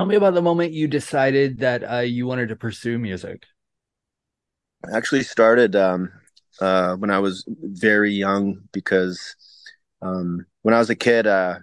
Tell 0.02 0.08
me 0.08 0.16
about 0.16 0.34
the 0.34 0.42
moment 0.42 0.74
you 0.74 0.88
decided 0.88 1.60
that 1.60 1.84
uh, 1.84 2.00
you 2.00 2.26
wanted 2.26 2.50
to 2.50 2.56
pursue 2.56 2.98
music. 2.98 3.46
I 4.84 4.98
actually 4.98 5.22
started 5.22 5.76
um, 5.76 6.12
uh, 6.60 6.96
when 6.96 7.10
I 7.10 7.20
was 7.20 7.46
very 7.48 8.12
young 8.12 8.62
because 8.72 9.36
um, 10.02 10.46
when 10.62 10.74
I 10.74 10.80
was 10.80 10.90
a 10.90 10.96
kid, 10.96 11.28
uh, 11.28 11.60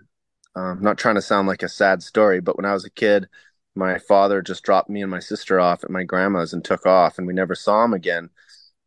I'm 0.56 0.82
not 0.82 0.98
trying 0.98 1.16
to 1.16 1.22
sound 1.22 1.48
like 1.48 1.62
a 1.62 1.68
sad 1.68 2.02
story, 2.02 2.40
but 2.40 2.56
when 2.56 2.66
I 2.66 2.72
was 2.72 2.84
a 2.84 2.90
kid, 2.90 3.28
my 3.74 3.98
father 3.98 4.42
just 4.42 4.64
dropped 4.64 4.90
me 4.90 5.02
and 5.02 5.10
my 5.10 5.20
sister 5.20 5.60
off 5.60 5.84
at 5.84 5.90
my 5.90 6.02
grandma's 6.02 6.52
and 6.52 6.64
took 6.64 6.86
off, 6.86 7.18
and 7.18 7.26
we 7.26 7.32
never 7.34 7.54
saw 7.54 7.84
him 7.84 7.94
again. 7.94 8.30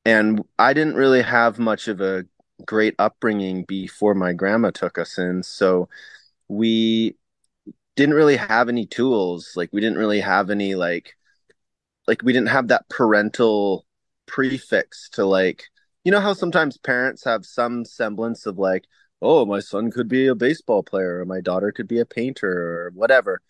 And 0.06 0.44
I 0.60 0.74
didn't 0.74 0.96
really 0.96 1.22
have 1.22 1.60
much 1.60 1.88
of 1.88 2.02
a 2.02 2.26
great 2.66 2.96
upbringing 3.00 3.64
before 3.64 4.14
my 4.16 4.34
grandma 4.34 4.72
took 4.72 4.98
us 4.98 5.18
in, 5.18 5.44
so 5.44 5.88
we 6.48 7.16
didn't 7.96 8.16
really 8.16 8.38
have 8.38 8.68
any 8.70 8.86
tools. 8.86 9.54
Like 9.56 9.70
we 9.72 9.82
didn't 9.82 10.00
really 10.00 10.22
have 10.22 10.50
any 10.50 10.76
like 10.76 11.16
like 12.08 12.22
we 12.24 12.34
didn't 12.34 12.50
have 12.50 12.70
that 12.70 12.90
parental 12.90 13.86
prefix 14.26 15.10
to 15.12 15.26
like 15.26 15.70
you 16.04 16.12
know 16.12 16.20
how 16.20 16.34
sometimes 16.34 16.78
parents 16.78 17.24
have 17.24 17.46
some 17.46 17.86
semblance 17.86 18.46
of 18.46 18.58
like 18.58 18.86
oh 19.22 19.46
my 19.46 19.60
son 19.60 19.92
could 19.92 20.08
be 20.08 20.28
a 20.28 20.36
baseball 20.36 20.84
player 20.84 21.20
or 21.20 21.26
my 21.26 21.42
daughter 21.42 21.72
could 21.72 21.88
be 21.88 22.00
a 22.00 22.06
painter 22.06 22.88
or 22.88 22.92
whatever. 22.96 23.42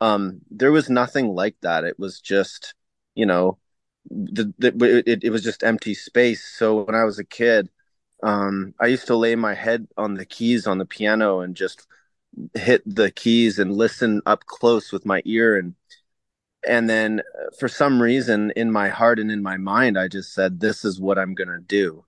Um 0.00 0.40
there 0.50 0.72
was 0.72 0.90
nothing 0.90 1.28
like 1.28 1.56
that. 1.62 1.84
It 1.84 1.98
was 1.98 2.20
just 2.20 2.74
you 3.14 3.26
know 3.26 3.58
the, 4.10 4.52
the 4.58 5.02
it, 5.06 5.24
it 5.24 5.30
was 5.30 5.42
just 5.44 5.62
empty 5.64 5.94
space. 5.94 6.44
So 6.44 6.82
when 6.82 6.94
i 6.94 7.04
was 7.04 7.18
a 7.18 7.24
kid 7.24 7.68
um 8.22 8.74
i 8.80 8.86
used 8.86 9.06
to 9.06 9.16
lay 9.16 9.34
my 9.34 9.54
head 9.54 9.86
on 9.96 10.14
the 10.14 10.26
keys 10.26 10.66
on 10.66 10.78
the 10.78 10.84
piano 10.86 11.40
and 11.40 11.56
just 11.56 11.86
hit 12.54 12.82
the 12.86 13.10
keys 13.10 13.58
and 13.58 13.72
listen 13.72 14.22
up 14.26 14.46
close 14.46 14.92
with 14.92 15.06
my 15.06 15.22
ear 15.24 15.56
and 15.58 15.74
and 16.66 16.88
then 16.88 17.20
uh, 17.20 17.50
for 17.58 17.68
some 17.68 18.00
reason 18.00 18.52
in 18.56 18.70
my 18.70 18.88
heart 18.88 19.18
and 19.18 19.30
in 19.30 19.42
my 19.42 19.56
mind 19.56 19.98
i 19.98 20.08
just 20.08 20.32
said 20.34 20.60
this 20.60 20.84
is 20.84 21.00
what 21.00 21.18
i'm 21.18 21.34
going 21.34 21.48
to 21.48 21.60
do. 21.60 22.04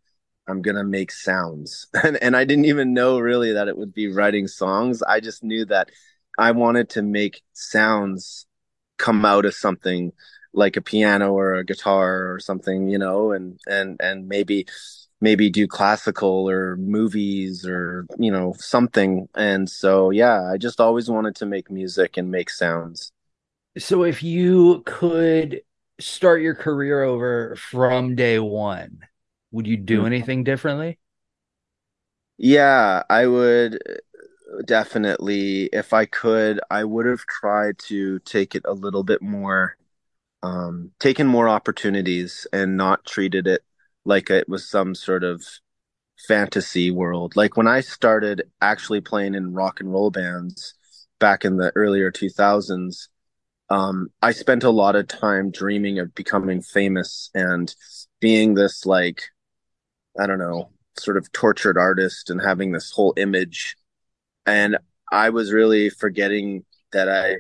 I'm 0.49 0.61
going 0.61 0.76
to 0.76 0.85
make 0.85 1.12
sounds. 1.12 1.87
And, 2.04 2.16
and 2.23 2.37
i 2.37 2.44
didn't 2.44 2.66
even 2.66 2.94
know 2.94 3.18
really 3.18 3.52
that 3.52 3.68
it 3.68 3.78
would 3.78 3.94
be 3.94 4.12
writing 4.12 4.49
songs. 4.49 5.02
I 5.02 5.21
just 5.21 5.42
knew 5.42 5.64
that 5.66 5.90
i 6.38 6.50
wanted 6.52 6.88
to 6.90 7.02
make 7.02 7.42
sounds 7.52 8.47
come 8.99 9.25
out 9.25 9.44
of 9.44 9.54
something 9.54 10.12
like 10.54 10.76
a 10.76 10.82
piano 10.82 11.32
or 11.32 11.54
a 11.54 11.64
guitar 11.64 12.32
or 12.32 12.38
something 12.38 12.88
you 12.88 12.99
know 12.99 13.32
and 13.32 13.59
and 13.66 13.99
and 14.00 14.28
maybe 14.28 14.66
maybe 15.21 15.49
do 15.49 15.66
classical 15.66 16.49
or 16.50 16.76
movies 16.76 17.66
or 17.66 18.06
you 18.18 18.30
know 18.30 18.54
something. 18.59 19.28
And 19.35 19.71
so 19.71 20.11
yeah 20.11 20.42
i 20.52 20.56
just 20.59 20.80
always 20.80 21.09
wanted 21.11 21.37
to 21.37 21.47
make 21.47 21.71
music 21.71 22.16
and 22.16 22.30
make 22.30 22.50
sounds 22.50 23.12
so 23.78 24.04
if 24.04 24.22
you 24.22 24.82
could 24.84 25.62
start 26.00 26.42
your 26.42 26.54
career 26.54 27.02
over 27.02 27.56
from 27.56 28.14
day 28.14 28.38
one 28.38 28.98
would 29.50 29.66
you 29.66 29.76
do 29.76 29.98
mm-hmm. 29.98 30.06
anything 30.06 30.44
differently 30.44 30.98
yeah 32.38 33.02
i 33.08 33.26
would 33.26 33.78
definitely 34.64 35.64
if 35.72 35.92
i 35.92 36.04
could 36.04 36.60
i 36.70 36.82
would 36.82 37.06
have 37.06 37.24
tried 37.26 37.78
to 37.78 38.18
take 38.20 38.54
it 38.54 38.62
a 38.64 38.72
little 38.72 39.04
bit 39.04 39.22
more 39.22 39.76
um 40.42 40.90
taken 40.98 41.26
more 41.26 41.48
opportunities 41.48 42.46
and 42.52 42.76
not 42.76 43.04
treated 43.04 43.46
it 43.46 43.62
like 44.04 44.30
it 44.30 44.48
was 44.48 44.68
some 44.68 44.94
sort 44.94 45.22
of 45.22 45.44
fantasy 46.26 46.90
world. 46.90 47.36
Like 47.36 47.56
when 47.56 47.66
I 47.66 47.80
started 47.80 48.42
actually 48.60 49.00
playing 49.00 49.34
in 49.34 49.52
rock 49.52 49.80
and 49.80 49.92
roll 49.92 50.10
bands 50.10 50.74
back 51.18 51.44
in 51.44 51.56
the 51.56 51.72
earlier 51.74 52.10
2000s, 52.10 53.08
um, 53.72 54.08
I 54.20 54.32
spent 54.32 54.64
a 54.64 54.70
lot 54.70 54.96
of 54.96 55.08
time 55.08 55.50
dreaming 55.50 55.98
of 55.98 56.14
becoming 56.14 56.60
famous 56.60 57.30
and 57.34 57.74
being 58.20 58.52
this 58.52 58.84
like 58.84 59.22
I 60.20 60.26
don't 60.26 60.38
know, 60.38 60.70
sort 60.98 61.16
of 61.16 61.32
tortured 61.32 61.78
artist 61.78 62.28
and 62.28 62.42
having 62.42 62.72
this 62.72 62.90
whole 62.90 63.14
image. 63.16 63.76
And 64.44 64.76
I 65.10 65.30
was 65.30 65.52
really 65.52 65.88
forgetting 65.88 66.66
that 66.92 67.08
I 67.08 67.36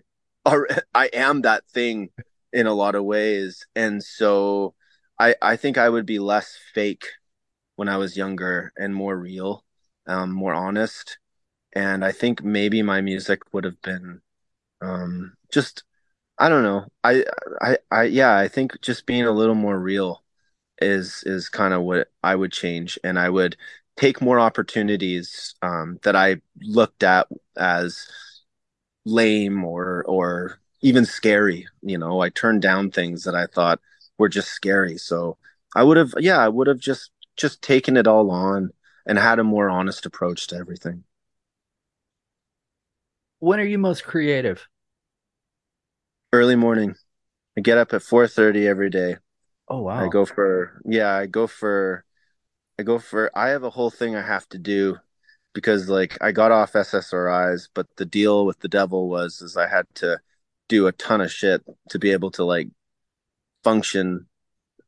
I 0.94 1.10
am 1.12 1.42
that 1.42 1.64
thing 1.68 2.08
in 2.52 2.66
a 2.66 2.74
lot 2.74 2.94
of 2.94 3.04
ways. 3.04 3.66
And 3.76 4.02
so 4.02 4.74
I 5.18 5.34
I 5.42 5.56
think 5.56 5.76
I 5.76 5.90
would 5.90 6.06
be 6.06 6.18
less 6.18 6.58
fake 6.74 7.08
when 7.76 7.90
I 7.90 7.98
was 7.98 8.16
younger 8.16 8.72
and 8.78 8.94
more 8.94 9.18
real, 9.18 9.64
um, 10.06 10.32
more 10.32 10.54
honest. 10.54 11.18
And 11.74 12.02
I 12.04 12.12
think 12.12 12.42
maybe 12.42 12.80
my 12.82 13.02
music 13.02 13.52
would 13.52 13.64
have 13.64 13.80
been 13.82 14.22
um, 14.80 15.34
just 15.52 15.84
I 16.38 16.48
don't 16.48 16.62
know. 16.62 16.86
I 17.04 17.24
I 17.60 17.78
I 17.90 18.02
yeah, 18.04 18.36
I 18.36 18.48
think 18.48 18.80
just 18.80 19.06
being 19.06 19.24
a 19.24 19.30
little 19.32 19.54
more 19.54 19.78
real 19.78 20.22
is 20.80 21.22
is 21.26 21.48
kind 21.48 21.74
of 21.74 21.82
what 21.82 22.08
I 22.22 22.36
would 22.36 22.52
change, 22.52 22.98
and 23.04 23.18
I 23.18 23.30
would 23.30 23.56
take 23.96 24.22
more 24.22 24.40
opportunities 24.40 25.54
um, 25.62 25.98
that 26.04 26.16
I 26.16 26.42
looked 26.62 27.02
at 27.04 27.28
as 27.58 28.08
lame 29.04 29.64
or 29.64 30.04
or 30.06 30.60
even 30.82 31.04
scary. 31.04 31.66
You 31.82 31.98
know, 31.98 32.20
I 32.20 32.30
turned 32.30 32.62
down 32.62 32.90
things 32.90 33.24
that 33.24 33.34
I 33.34 33.46
thought 33.46 33.80
were 34.18 34.28
just 34.28 34.48
scary. 34.50 34.98
So 34.98 35.38
I 35.74 35.82
would 35.84 35.96
have, 35.96 36.14
yeah, 36.18 36.38
I 36.38 36.48
would 36.48 36.66
have 36.66 36.78
just 36.78 37.10
just 37.36 37.62
taken 37.62 37.96
it 37.96 38.06
all 38.06 38.30
on 38.30 38.70
and 39.06 39.18
had 39.18 39.38
a 39.38 39.44
more 39.44 39.70
honest 39.70 40.06
approach 40.06 40.46
to 40.48 40.56
everything. 40.56 41.04
When 43.40 43.60
are 43.60 43.64
you 43.64 43.76
most 43.76 44.04
creative? 44.04 44.68
Early 46.32 46.56
morning. 46.56 46.94
I 47.58 47.60
get 47.60 47.76
up 47.76 47.92
at 47.92 48.02
4:30 48.02 48.66
every 48.66 48.88
day. 48.88 49.18
Oh 49.68 49.82
wow. 49.82 50.04
I 50.04 50.08
go 50.08 50.24
for 50.24 50.80
yeah, 50.86 51.12
I 51.14 51.26
go 51.26 51.46
for 51.46 52.04
I 52.78 52.84
go 52.84 52.98
for 52.98 53.30
I 53.36 53.50
have 53.50 53.64
a 53.64 53.70
whole 53.70 53.90
thing 53.90 54.16
I 54.16 54.22
have 54.22 54.48
to 54.50 54.58
do 54.58 54.96
because 55.52 55.90
like 55.90 56.16
I 56.22 56.32
got 56.32 56.50
off 56.52 56.74
SSRIs, 56.74 57.68
but 57.74 57.86
the 57.96 58.06
deal 58.06 58.46
with 58.46 58.60
the 58.60 58.68
devil 58.68 59.08
was 59.10 59.42
is 59.42 59.58
I 59.58 59.68
had 59.68 59.86
to 59.96 60.20
do 60.68 60.86
a 60.86 60.92
ton 60.92 61.20
of 61.20 61.30
shit 61.30 61.62
to 61.90 61.98
be 61.98 62.12
able 62.12 62.30
to 62.32 62.44
like 62.44 62.68
function 63.64 64.26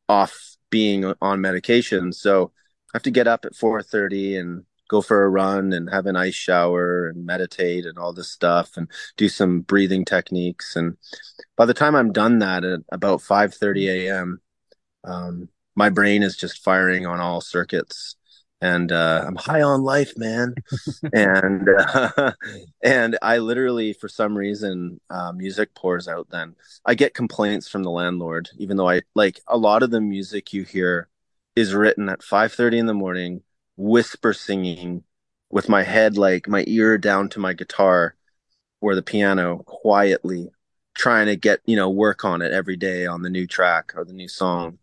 off 0.09 0.57
being 0.71 1.13
on 1.21 1.41
medication. 1.43 2.13
So 2.13 2.53
I 2.95 2.99
have 2.99 3.03
to 3.05 3.11
get 3.11 3.29
up 3.29 3.45
at 3.45 3.55
4:30 3.55 4.37
and 4.37 4.65
go 4.95 5.03
for 5.03 5.25
a 5.25 5.29
run 5.29 5.73
and 5.73 5.91
have 5.91 6.07
an 6.07 6.17
ice 6.17 6.35
shower 6.35 7.09
and 7.09 7.27
meditate 7.27 7.85
and 7.85 7.99
all 7.99 8.13
this 8.13 8.31
stuff 8.31 8.77
and 8.77 8.89
do 9.17 9.29
some 9.29 9.61
breathing 9.61 10.05
techniques 10.05 10.77
and 10.77 10.97
by 11.57 11.67
the 11.67 11.75
time 11.75 11.95
I'm 11.95 12.13
done 12.13 12.39
that 12.41 12.65
at 12.65 12.81
about 12.91 13.21
5:30 13.21 13.89
a.m. 13.89 14.41
Um, 15.05 15.49
my 15.77 15.91
brain 15.91 16.23
is 16.23 16.37
just 16.37 16.63
firing 16.63 17.07
on 17.07 17.21
all 17.21 17.41
circuits 17.41 18.17
and 18.61 18.93
uh, 18.93 19.25
I'm 19.27 19.37
high 19.37 19.61
on 19.63 19.83
life, 19.83 20.17
man. 20.17 20.55
and 21.13 21.69
uh, 21.69 22.33
and 22.83 23.19
I 23.21 23.39
literally, 23.39 23.93
for 23.93 24.09
some 24.09 24.37
reason, 24.37 25.01
uh, 25.11 25.33
music 25.33 25.75
pours 25.75 26.09
out. 26.09 26.29
Then 26.31 26.57
I 26.87 26.95
get 26.95 27.13
complaints 27.13 27.69
from 27.69 27.83
the 27.83 27.91
landlord, 27.91 28.49
even 28.57 28.77
though 28.77 28.89
I 28.89 29.03
like 29.15 29.41
a 29.47 29.59
lot 29.59 29.83
of 29.83 29.91
the 29.91 30.01
music 30.01 30.53
you 30.55 30.63
hear 30.63 31.09
is 31.55 31.75
written 31.75 32.09
at 32.09 32.21
5:30 32.21 32.79
in 32.79 32.87
the 32.87 32.95
morning, 32.95 33.43
whisper 33.77 34.33
singing, 34.33 35.05
with 35.51 35.69
my 35.69 35.83
head 35.83 36.17
like 36.17 36.49
my 36.49 36.65
ear 36.67 36.99
down 36.99 37.29
to 37.31 37.41
my 37.41 37.53
guitar 37.53 38.17
or 38.81 38.95
the 38.95 39.03
piano, 39.03 39.59
quietly 39.67 40.51
trying 40.95 41.27
to 41.27 41.37
get 41.37 41.61
you 41.67 41.77
know 41.77 41.91
work 41.91 42.25
on 42.25 42.43
it 42.43 42.53
every 42.53 42.77
day 42.77 43.07
on 43.07 43.23
the 43.23 43.31
new 43.31 43.47
track 43.47 43.93
or 43.97 44.05
the 44.05 44.13
new 44.13 44.29
song 44.29 44.79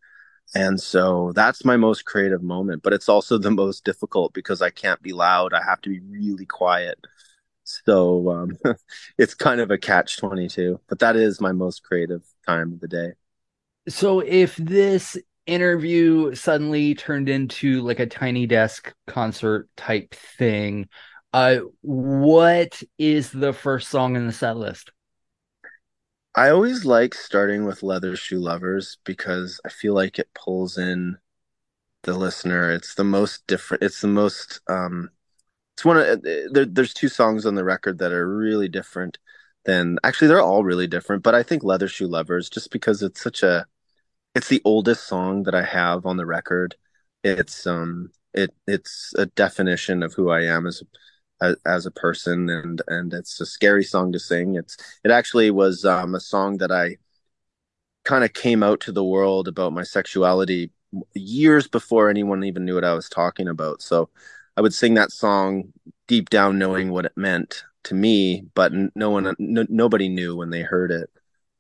and 0.54 0.80
so 0.80 1.32
that's 1.34 1.64
my 1.64 1.78
most 1.78 2.06
creative 2.06 2.44
moment, 2.44 2.84
but 2.84 2.94
it's 2.94 3.08
also 3.08 3.38
the 3.38 3.52
most 3.52 3.86
difficult 3.86 4.34
because 4.34 4.62
I 4.62 4.70
can't 4.70 5.02
be 5.02 5.14
loud. 5.14 5.54
I 5.54 5.64
have 5.64 5.82
to 5.82 5.90
be 5.90 6.02
really 6.02 6.46
quiet. 6.46 7.00
So 7.64 8.30
um, 8.30 8.58
it's 9.18 9.34
kind 9.34 9.62
of 9.62 9.72
a 9.72 9.78
catch 9.78 10.18
22, 10.18 10.80
but 10.90 11.00
that 11.00 11.16
is 11.16 11.40
my 11.40 11.54
most 11.54 11.84
creative 11.84 12.24
time 12.46 12.74
of 12.74 12.82
the 12.82 12.90
day. 12.90 13.14
So 13.88 14.20
if 14.20 14.58
this 14.58 15.18
interview 15.46 16.36
suddenly 16.36 16.96
turned 16.96 17.30
into 17.30 17.82
like 17.82 18.00
a 18.00 18.06
tiny 18.06 18.48
desk 18.48 18.94
concert 19.08 19.70
type 19.76 20.14
thing, 20.14 20.88
uh, 21.34 21.60
what 21.82 22.82
is 22.98 23.32
the 23.32 23.54
first 23.54 23.90
song 23.90 24.16
in 24.16 24.28
the 24.28 24.34
set 24.34 24.58
list? 24.58 24.92
I 26.36 26.50
always 26.50 26.86
like 26.86 27.14
starting 27.14 27.66
with 27.66 27.84
Leather 27.84 28.16
Shoe 28.16 28.40
Lovers 28.40 28.98
because 29.04 29.60
I 29.66 29.70
feel 29.70 29.94
like 29.94 30.18
it 30.18 30.30
pulls 30.34 30.78
in 30.78 31.18
the 32.04 32.18
listener. 32.18 32.72
It's 32.72 32.96
the 32.96 33.04
most 33.04 33.46
different. 33.48 33.84
It's 33.84 34.02
the 34.02 34.08
most. 34.08 34.62
Um, 34.68 35.10
it's 35.76 35.86
one 35.86 35.98
of 35.98 36.22
there, 36.22 36.66
there's 36.66 36.94
two 36.94 37.10
songs 37.10 37.46
on 37.46 37.56
the 37.56 37.64
record 37.64 37.98
that 38.00 38.12
are 38.14 38.28
really 38.28 38.70
different 38.70 39.18
than 39.66 40.00
actually 40.04 40.28
they're 40.30 40.42
all 40.42 40.64
really 40.64 40.88
different. 40.88 41.24
But 41.24 41.36
I 41.36 41.44
think 41.44 41.64
Leather 41.64 41.88
Shoe 41.88 42.08
Lovers 42.08 42.50
just 42.50 42.72
because 42.72 43.02
it's 43.02 43.22
such 43.22 43.44
a. 43.44 43.66
It's 44.36 44.48
the 44.48 44.62
oldest 44.66 45.08
song 45.08 45.44
that 45.44 45.56
I 45.56 45.64
have 45.64 46.06
on 46.06 46.18
the 46.18 46.26
record. 46.26 46.76
It's 47.24 47.68
um 47.68 48.12
it 48.34 48.54
it's 48.68 49.14
a 49.18 49.26
definition 49.28 50.04
of 50.04 50.14
who 50.14 50.30
I 50.30 50.44
am 50.44 50.68
as 50.68 50.82
as, 51.42 51.56
as 51.66 51.86
a 51.86 51.92
person 51.92 52.50
and 52.50 52.82
and 52.88 53.14
it's 53.14 53.40
a 53.42 53.46
scary 53.46 53.84
song 53.84 54.12
to 54.14 54.20
sing. 54.20 54.56
It's 54.56 54.78
it 55.04 55.12
actually 55.12 55.52
was 55.52 55.86
um, 55.86 56.16
a 56.16 56.20
song 56.20 56.58
that 56.60 56.72
i 56.72 56.98
kind 58.04 58.24
of 58.24 58.34
came 58.34 58.64
out 58.64 58.80
to 58.82 58.92
the 58.92 59.04
world 59.04 59.48
about 59.48 59.74
my 59.74 59.84
sexuality 59.84 60.72
years 61.14 61.68
before 61.68 62.10
anyone 62.10 62.44
even 62.44 62.66
knew 62.66 62.76
what 62.76 62.84
i 62.84 62.94
was 62.94 63.10
talking 63.10 63.48
about. 63.48 63.82
So 63.82 64.10
i 64.58 64.62
would 64.62 64.74
sing 64.74 64.96
that 64.96 65.12
song 65.12 65.72
deep 66.08 66.30
down 66.30 66.58
knowing 66.60 66.92
what 66.92 67.06
it 67.06 67.14
meant 67.16 67.64
to 67.84 67.96
me 67.96 68.44
but 68.54 68.72
no 68.96 69.10
one 69.10 69.34
no, 69.40 69.66
nobody 69.70 70.10
knew 70.10 70.36
when 70.36 70.50
they 70.50 70.62
heard 70.62 70.92
it 70.92 71.10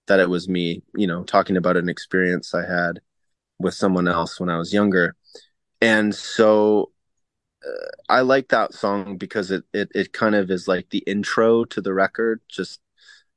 that 0.07 0.19
it 0.19 0.29
was 0.29 0.49
me 0.49 0.81
you 0.95 1.07
know 1.07 1.23
talking 1.23 1.57
about 1.57 1.77
an 1.77 1.89
experience 1.89 2.53
i 2.53 2.65
had 2.65 2.99
with 3.59 3.73
someone 3.73 4.07
else 4.07 4.39
when 4.39 4.49
i 4.49 4.57
was 4.57 4.73
younger 4.73 5.15
and 5.81 6.13
so 6.15 6.91
uh, 7.65 7.87
I 8.09 8.21
like 8.21 8.49
that 8.49 8.73
song 8.73 9.17
because 9.17 9.51
it, 9.51 9.63
it 9.73 9.89
it 9.93 10.13
kind 10.13 10.35
of 10.35 10.49
is 10.51 10.67
like 10.67 10.89
the 10.89 10.99
intro 10.99 11.65
to 11.65 11.81
the 11.81 11.93
record. 11.93 12.41
Just 12.49 12.79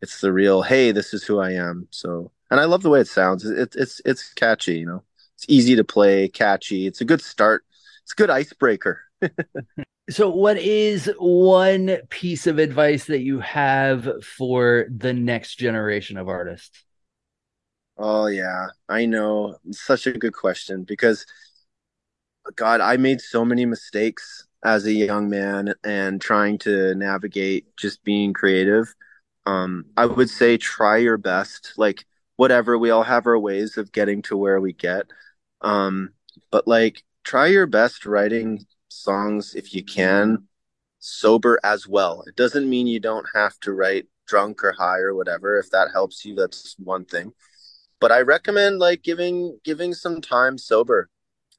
it's 0.02 0.20
the 0.20 0.32
real 0.32 0.62
hey, 0.62 0.92
this 0.92 1.14
is 1.14 1.24
who 1.24 1.40
I 1.40 1.52
am. 1.52 1.88
So 1.90 2.32
and 2.50 2.60
I 2.60 2.64
love 2.64 2.82
the 2.82 2.90
way 2.90 3.00
it 3.00 3.08
sounds. 3.08 3.44
It's 3.44 3.76
it's 3.76 4.00
it's 4.04 4.32
catchy, 4.34 4.78
you 4.78 4.86
know. 4.86 5.02
It's 5.36 5.46
easy 5.48 5.76
to 5.76 5.84
play, 5.84 6.28
catchy. 6.28 6.86
It's 6.86 7.00
a 7.00 7.04
good 7.04 7.20
start. 7.20 7.64
It's 8.02 8.12
a 8.12 8.16
good 8.16 8.30
icebreaker. 8.30 9.00
so 10.10 10.28
what 10.28 10.58
is 10.58 11.10
one 11.18 11.98
piece 12.10 12.46
of 12.46 12.58
advice 12.58 13.06
that 13.06 13.20
you 13.20 13.40
have 13.40 14.24
for 14.24 14.86
the 14.94 15.12
next 15.12 15.56
generation 15.56 16.16
of 16.16 16.28
artists? 16.28 16.84
Oh 17.96 18.26
yeah, 18.26 18.68
I 18.88 19.06
know. 19.06 19.56
It's 19.66 19.80
such 19.80 20.06
a 20.06 20.12
good 20.12 20.34
question 20.34 20.84
because 20.84 21.24
God, 22.56 22.80
I 22.80 22.96
made 22.96 23.20
so 23.20 23.44
many 23.44 23.64
mistakes 23.66 24.46
as 24.64 24.86
a 24.86 24.92
young 24.92 25.28
man 25.28 25.74
and 25.84 26.20
trying 26.20 26.58
to 26.58 26.94
navigate 26.94 27.76
just 27.76 28.02
being 28.04 28.32
creative. 28.32 28.94
Um, 29.46 29.86
I 29.96 30.06
would 30.06 30.30
say 30.30 30.56
try 30.56 30.98
your 30.98 31.16
best. 31.18 31.74
Like 31.76 32.04
whatever, 32.36 32.78
we 32.78 32.90
all 32.90 33.02
have 33.02 33.26
our 33.26 33.38
ways 33.38 33.76
of 33.76 33.92
getting 33.92 34.22
to 34.22 34.36
where 34.36 34.60
we 34.60 34.72
get. 34.72 35.06
Um, 35.60 36.10
but 36.50 36.66
like 36.66 37.04
try 37.24 37.46
your 37.46 37.66
best 37.66 38.06
writing 38.06 38.66
songs 38.94 39.54
if 39.54 39.74
you 39.74 39.84
can 39.84 40.44
sober 40.98 41.60
as 41.62 41.86
well. 41.86 42.24
It 42.26 42.36
doesn't 42.36 42.68
mean 42.68 42.86
you 42.86 43.00
don't 43.00 43.26
have 43.34 43.58
to 43.60 43.72
write 43.72 44.06
drunk 44.26 44.64
or 44.64 44.72
high 44.72 44.98
or 44.98 45.14
whatever. 45.14 45.58
If 45.58 45.70
that 45.70 45.90
helps 45.92 46.24
you, 46.24 46.34
that's 46.34 46.74
one 46.78 47.04
thing. 47.04 47.32
But 48.00 48.12
I 48.12 48.20
recommend 48.20 48.78
like 48.78 49.02
giving 49.02 49.58
giving 49.64 49.94
some 49.94 50.20
time 50.20 50.58
sober 50.58 51.08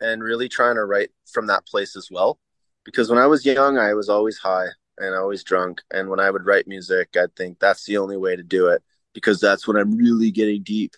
and 0.01 0.23
really 0.23 0.49
trying 0.49 0.75
to 0.75 0.85
write 0.85 1.11
from 1.31 1.47
that 1.47 1.65
place 1.65 1.95
as 1.95 2.09
well. 2.11 2.39
Because 2.83 3.09
when 3.09 3.19
I 3.19 3.27
was 3.27 3.45
young, 3.45 3.77
I 3.77 3.93
was 3.93 4.09
always 4.09 4.37
high 4.37 4.67
and 4.97 5.15
always 5.15 5.43
drunk. 5.43 5.81
And 5.91 6.09
when 6.09 6.19
I 6.19 6.29
would 6.29 6.45
write 6.45 6.67
music, 6.67 7.15
I'd 7.15 7.35
think 7.35 7.59
that's 7.59 7.85
the 7.85 7.97
only 7.97 8.17
way 8.17 8.35
to 8.35 8.43
do 8.43 8.67
it 8.67 8.83
because 9.13 9.39
that's 9.39 9.67
when 9.67 9.77
I'm 9.77 9.95
really 9.95 10.31
getting 10.31 10.63
deep. 10.63 10.95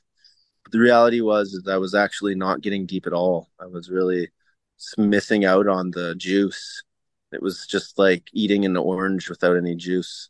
But 0.64 0.72
the 0.72 0.80
reality 0.80 1.22
was 1.22 1.52
that 1.64 1.72
I 1.72 1.78
was 1.78 1.96
actually 1.96 2.36
not 2.36 2.62
getting 2.62 2.86
deep 2.86 3.08
at 3.08 3.14
all. 3.14 3.50
I 3.60 3.68
was 3.68 3.90
really 3.90 4.30
missing 4.98 5.46
out 5.46 5.68
on 5.68 5.92
the 5.92 6.16
juice. 6.16 6.84
It 7.32 7.42
was 7.42 7.66
just 7.68 7.98
like 7.98 8.30
eating 8.34 8.66
an 8.66 8.78
orange 8.78 9.30
without 9.30 9.58
any 9.58 9.76
juice. 9.76 10.30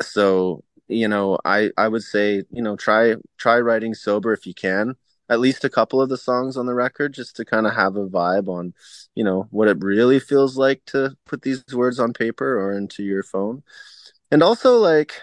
So, 0.00 0.64
you 0.88 1.08
know, 1.08 1.38
I 1.44 1.70
I 1.76 1.88
would 1.88 2.02
say, 2.02 2.44
you 2.50 2.62
know, 2.62 2.76
try 2.76 3.16
try 3.38 3.60
writing 3.60 3.94
sober 3.94 4.32
if 4.32 4.46
you 4.46 4.54
can 4.54 4.96
at 5.28 5.40
least 5.40 5.64
a 5.64 5.70
couple 5.70 6.00
of 6.00 6.08
the 6.08 6.16
songs 6.16 6.56
on 6.56 6.66
the 6.66 6.74
record 6.74 7.14
just 7.14 7.36
to 7.36 7.44
kind 7.44 7.66
of 7.66 7.74
have 7.74 7.96
a 7.96 8.06
vibe 8.06 8.48
on 8.48 8.74
you 9.14 9.24
know 9.24 9.46
what 9.50 9.68
it 9.68 9.82
really 9.82 10.18
feels 10.18 10.56
like 10.56 10.84
to 10.86 11.16
put 11.26 11.42
these 11.42 11.64
words 11.72 11.98
on 11.98 12.12
paper 12.12 12.58
or 12.60 12.72
into 12.76 13.02
your 13.02 13.22
phone 13.22 13.62
and 14.30 14.42
also 14.42 14.76
like 14.76 15.20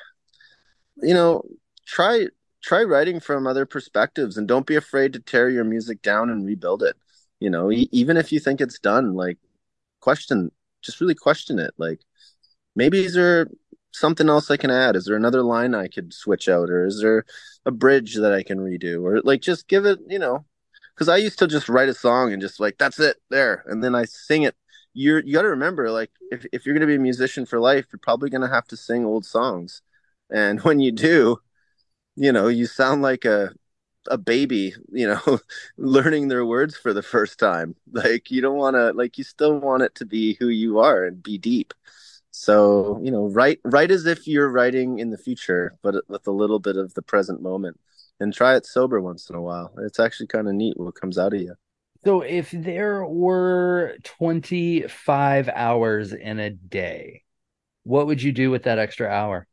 you 0.98 1.14
know 1.14 1.44
try 1.86 2.28
try 2.62 2.84
writing 2.84 3.20
from 3.20 3.48
other 3.48 3.66
perspectives 3.66 4.38
and 4.38 4.48
don't 4.48 4.66
be 4.66 4.76
afraid 4.76 5.14
to 5.14 5.20
tear 5.20 5.50
your 5.50 5.64
music 5.64 6.02
down 6.02 6.30
and 6.30 6.46
rebuild 6.46 6.84
it 6.84 6.96
you 7.42 7.50
know 7.50 7.72
even 7.72 8.16
if 8.18 8.32
you 8.32 8.40
think 8.40 8.62
it's 8.62 8.80
done 8.80 9.16
like 9.16 9.38
question 10.00 10.52
just 10.82 11.02
really 11.02 11.16
question 11.16 11.60
it 11.60 11.74
like 11.78 12.00
maybe 12.76 13.04
is 13.04 13.16
there 13.16 13.48
something 13.92 14.30
else 14.30 14.50
i 14.50 14.58
can 14.58 14.72
add? 14.72 14.96
Is 14.96 15.06
there 15.06 15.18
another 15.18 15.44
line 15.44 15.76
i 15.76 15.88
could 15.88 16.14
switch 16.14 16.48
out 16.48 16.70
or 16.70 16.86
is 16.86 17.02
there 17.02 17.26
a 17.66 17.72
bridge 17.72 18.16
that 18.16 18.34
i 18.34 18.44
can 18.44 18.60
redo 18.60 19.04
or 19.04 19.22
like 19.22 19.42
just 19.42 19.68
give 19.68 19.86
it 19.86 20.00
you 20.08 20.20
know 20.20 20.46
because 20.96 21.10
i 21.10 21.18
used 21.18 21.40
to 21.40 21.48
just 21.48 21.70
write 21.70 21.90
a 21.90 21.94
song 21.94 22.32
and 22.32 22.42
just 22.42 22.60
like 22.60 22.78
that's 22.78 23.00
it 23.00 23.18
there 23.30 23.64
and 23.68 23.84
then 23.84 23.96
i 23.96 24.06
sing 24.06 24.44
it. 24.44 24.56
You're 24.94 25.22
you 25.24 25.34
got 25.34 25.44
to 25.44 25.50
remember 25.50 25.90
like 25.90 26.12
if, 26.32 26.46
if 26.52 26.66
you're 26.66 26.74
going 26.76 26.88
to 26.88 26.88
be 26.88 26.96
a 26.96 27.00
musician 27.00 27.46
for 27.46 27.60
life 27.60 27.88
you're 27.92 28.00
probably 28.00 28.30
going 28.30 28.42
to 28.42 28.56
have 28.56 28.68
to 28.68 28.78
sing 28.78 29.06
old 29.06 29.26
songs 29.26 29.82
and 30.30 30.62
when 30.66 30.80
you 30.80 30.92
do 30.92 31.38
you 32.16 32.32
know 32.32 32.48
you 32.48 32.66
sound 32.68 33.02
like 33.02 33.26
a 33.26 33.52
a 34.10 34.18
baby, 34.18 34.74
you 34.92 35.08
know, 35.08 35.40
learning 35.78 36.28
their 36.28 36.46
words 36.46 36.76
for 36.78 36.94
the 36.94 37.04
first 37.04 37.40
time. 37.40 37.76
Like 37.92 38.32
you 38.32 38.42
don't 38.42 38.58
want 38.58 38.76
to 38.76 38.92
like 38.94 39.18
you 39.18 39.24
still 39.24 39.60
want 39.60 39.84
it 39.84 39.96
to 39.96 40.06
be 40.06 40.36
who 40.40 40.48
you 40.48 40.80
are 40.80 41.06
and 41.06 41.22
be 41.22 41.38
deep. 41.38 41.74
So, 42.32 43.00
you 43.04 43.12
know, 43.12 43.28
write 43.28 43.60
write 43.64 43.92
as 43.92 44.06
if 44.06 44.28
you're 44.28 44.50
writing 44.50 45.00
in 45.00 45.10
the 45.10 45.18
future, 45.18 45.78
but 45.82 45.96
with 46.08 46.26
a 46.28 46.32
little 46.32 46.60
bit 46.60 46.78
of 46.78 46.94
the 46.94 47.02
present 47.02 47.42
moment. 47.42 47.80
And 48.20 48.32
try 48.32 48.56
it 48.56 48.68
sober 48.68 49.02
once 49.02 49.32
in 49.32 49.36
a 49.36 49.42
while. 49.42 49.74
It's 49.80 50.00
actually 50.00 50.28
kind 50.28 50.48
of 50.48 50.54
neat 50.54 50.78
what 50.78 50.94
comes 50.94 51.18
out 51.18 51.34
of 51.34 51.42
you. 51.42 51.56
So 52.06 52.22
if 52.22 52.52
there 52.52 53.04
were 53.06 53.98
25 54.04 55.50
hours 55.50 56.14
in 56.14 56.40
a 56.40 56.52
day, 56.52 57.24
what 57.84 58.08
would 58.08 58.22
you 58.22 58.32
do 58.32 58.52
with 58.52 58.64
that 58.64 58.80
extra 58.80 59.08
hour? 59.08 59.48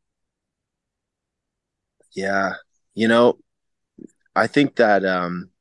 Yeah. 2.15 2.53
You 2.93 3.07
know, 3.07 3.37
I 4.39 4.47
think 4.47 4.75
that 4.77 5.05
um, 5.05 5.51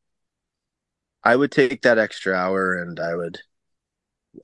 I 1.22 1.36
would 1.36 1.52
take 1.52 1.82
that 1.82 1.96
extra 1.98 2.34
hour 2.34 2.74
and 2.74 2.98
I 2.98 3.14
would 3.14 3.42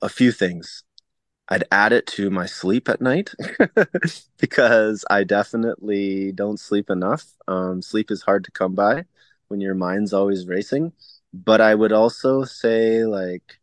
a 0.01 0.09
few 0.09 0.31
things. 0.31 0.83
I'd 1.49 1.65
add 1.71 1.93
it 1.93 2.07
to 2.07 2.29
my 2.31 2.45
sleep 2.47 2.89
at 2.89 3.01
night 3.01 3.31
because 4.39 5.05
I 5.09 5.23
definitely 5.25 6.31
don't 6.31 6.59
sleep 6.59 6.89
enough. 6.89 7.25
Um, 7.47 7.81
sleep 7.81 8.11
is 8.11 8.23
hard 8.23 8.45
to 8.45 8.51
come 8.51 8.75
by 8.75 9.05
when 9.49 9.61
your 9.61 9.75
mind's 9.75 10.13
always 10.13 10.47
racing. 10.47 10.93
But 11.33 11.61
I 11.61 11.75
would 11.75 11.91
also 11.93 12.45
say, 12.45 13.05
like, 13.05 13.59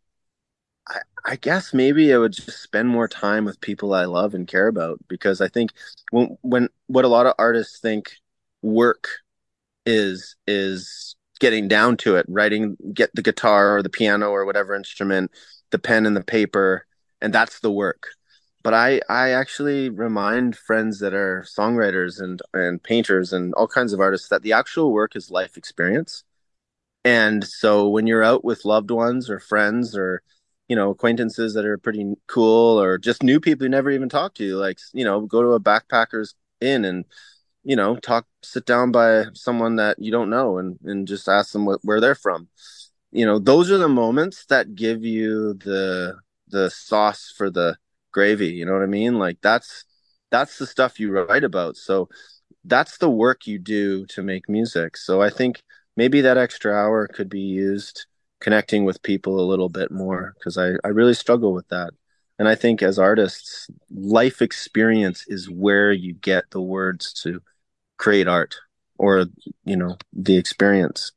I, 0.89 1.01
I 1.27 1.37
guess 1.37 1.75
maybe 1.75 2.13
I 2.15 2.19
would 2.19 2.33
just 2.33 2.63
spend 2.63 2.89
more 2.89 3.09
time 3.09 3.45
with 3.45 3.61
people 3.61 3.95
I 3.95 4.05
love 4.07 4.35
and 4.35 4.47
care 4.49 4.69
about 4.69 4.99
because 5.09 5.41
I 5.41 5.49
think 5.49 5.71
when 6.11 6.39
when 6.43 6.69
what 6.89 7.05
a 7.05 7.09
lot 7.09 7.27
of 7.27 7.35
artists 7.39 7.81
think 7.81 8.13
work 8.63 9.09
is 9.87 10.37
is 10.47 11.17
getting 11.41 11.67
down 11.67 11.97
to 11.97 12.17
it 12.17 12.27
writing 12.29 12.77
get 12.95 13.11
the 13.15 13.23
guitar 13.23 13.77
or 13.77 13.83
the 13.83 13.91
piano 13.91 14.31
or 14.31 14.45
whatever 14.45 14.75
instrument 14.75 15.31
the 15.71 15.79
pen 15.79 16.07
and 16.07 16.17
the 16.17 16.23
paper 16.23 16.87
and 17.21 17.33
that's 17.33 17.61
the 17.61 17.71
work. 17.71 18.09
But 18.63 18.75
i 18.75 19.01
i 19.09 19.31
actually 19.31 19.89
remind 19.91 20.57
friends 20.57 21.01
that 21.01 21.15
are 21.15 21.45
songwriters 21.49 22.21
and 22.21 22.41
and 22.55 22.83
painters 22.83 23.33
and 23.33 23.55
all 23.55 23.69
kinds 23.69 23.93
of 23.93 24.01
artists 24.01 24.29
that 24.29 24.43
the 24.43 24.53
actual 24.53 24.93
work 24.93 25.17
is 25.17 25.31
life 25.31 25.57
experience. 25.57 26.25
And 27.05 27.45
so 27.45 27.89
when 27.89 28.07
you're 28.07 28.23
out 28.23 28.45
with 28.45 28.65
loved 28.65 28.91
ones 28.91 29.29
or 29.29 29.41
friends 29.41 29.97
or 29.97 30.23
you 30.69 30.77
know 30.77 30.91
acquaintances 30.91 31.55
that 31.55 31.67
are 31.67 31.79
pretty 31.79 32.15
cool 32.29 32.81
or 32.81 32.99
just 32.99 33.23
new 33.23 33.41
people 33.41 33.65
you 33.65 33.71
never 33.71 33.91
even 33.91 34.09
talk 34.09 34.35
to 34.35 34.57
like 34.57 34.79
you 34.95 35.05
know 35.05 35.21
go 35.23 35.43
to 35.43 35.49
a 35.49 35.61
backpackers 35.61 36.35
inn 36.61 36.85
and 36.85 37.05
you 37.65 37.77
know, 37.77 37.97
talk, 37.97 38.27
sit 38.43 38.67
down 38.67 38.91
by 38.91 39.25
someone 39.35 39.77
that 39.77 39.99
you 39.99 40.11
don't 40.11 40.31
know 40.31 40.59
and, 40.59 40.79
and 40.85 41.07
just 41.07 41.29
ask 41.29 41.53
them 41.53 41.65
what, 41.65 41.81
where 41.83 42.01
they're 42.01 42.15
from. 42.15 42.49
You 43.13 43.27
know, 43.27 43.39
those 43.39 43.71
are 43.71 43.79
the 43.79 43.89
moments 43.89 44.47
that 44.47 44.75
give 44.75 45.05
you 45.05 45.55
the, 45.55 46.17
the 46.49 46.71
sauce 46.71 47.33
for 47.37 47.51
the 47.51 47.77
gravy. 48.13 48.49
You 48.49 48.67
know 48.67 48.73
what 48.73 48.83
I 48.83 48.87
mean? 48.87 49.19
Like 49.19 49.39
that's, 49.43 49.85
that's 50.31 50.59
the 50.59 50.67
stuff 50.67 50.99
you 50.99 51.13
write 51.13 51.45
about. 51.45 51.77
So 51.77 52.09
that's 52.65 52.99
the 52.99 53.11
work 53.11 53.47
you 53.47 53.59
do 53.59 54.07
to 54.07 54.23
make 54.23 54.49
music. 54.49 54.97
So 54.97 55.21
I 55.21 55.31
think 55.31 55.63
maybe 55.97 56.21
that 56.23 56.39
extra 56.39 56.75
hour 56.75 57.07
could 57.07 57.29
be 57.29 57.41
used 57.41 58.07
connecting 58.41 58.85
with 58.85 59.03
people 59.03 59.39
a 59.39 59.49
little 59.49 59.69
bit 59.69 59.91
more 59.93 60.35
because 60.39 60.59
I, 60.59 60.73
I 60.83 60.89
really 60.89 61.15
struggle 61.15 61.53
with 61.53 61.69
that. 61.69 61.91
And 62.39 62.49
I 62.49 62.57
think 62.57 62.83
as 62.83 62.99
artists, 62.99 63.69
life 63.95 64.43
experience 64.43 65.25
is 65.29 65.49
where 65.49 65.93
you 65.93 66.15
get 66.15 66.51
the 66.51 66.61
words 66.61 67.13
to 67.23 67.41
create 68.03 68.27
art 68.27 68.57
or 68.99 69.27
you 69.65 69.77
know 69.77 69.97
the 70.13 70.37
experience. 70.37 71.13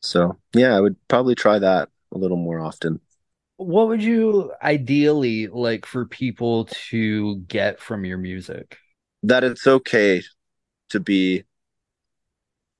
So 0.00 0.38
yeah 0.54 0.74
i 0.74 0.80
would 0.80 0.96
probably 1.08 1.34
try 1.34 1.58
that 1.58 1.90
a 2.12 2.18
little 2.18 2.38
more 2.38 2.60
often. 2.60 3.00
What 3.56 3.88
would 3.88 4.02
you 4.02 4.52
ideally 4.62 5.46
like 5.46 5.86
for 5.86 6.06
people 6.06 6.64
to 6.90 7.36
get 7.40 7.78
from 7.78 8.04
your 8.04 8.18
music? 8.18 8.78
That 9.22 9.44
it's 9.44 9.66
okay 9.66 10.22
to 10.90 11.00
be 11.00 11.44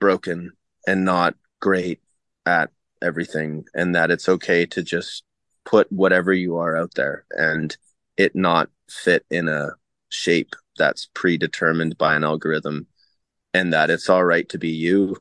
broken 0.00 0.52
and 0.86 1.04
not 1.04 1.34
great 1.60 2.00
at 2.46 2.70
everything 3.02 3.64
and 3.74 3.94
that 3.94 4.10
it's 4.10 4.28
okay 4.28 4.66
to 4.66 4.82
just 4.82 5.22
put 5.64 5.90
whatever 5.92 6.32
you 6.32 6.56
are 6.56 6.76
out 6.76 6.94
there 6.94 7.24
and 7.30 7.76
it 8.16 8.34
not 8.34 8.68
fit 8.88 9.24
in 9.30 9.48
a 9.48 9.70
shape 10.08 10.54
that's 10.76 11.08
predetermined 11.14 11.96
by 11.96 12.14
an 12.14 12.24
algorithm 12.24 12.86
and 13.54 13.72
that 13.72 13.90
it's 13.90 14.10
all 14.10 14.24
right 14.24 14.48
to 14.50 14.58
be 14.58 14.68
you 14.68 15.16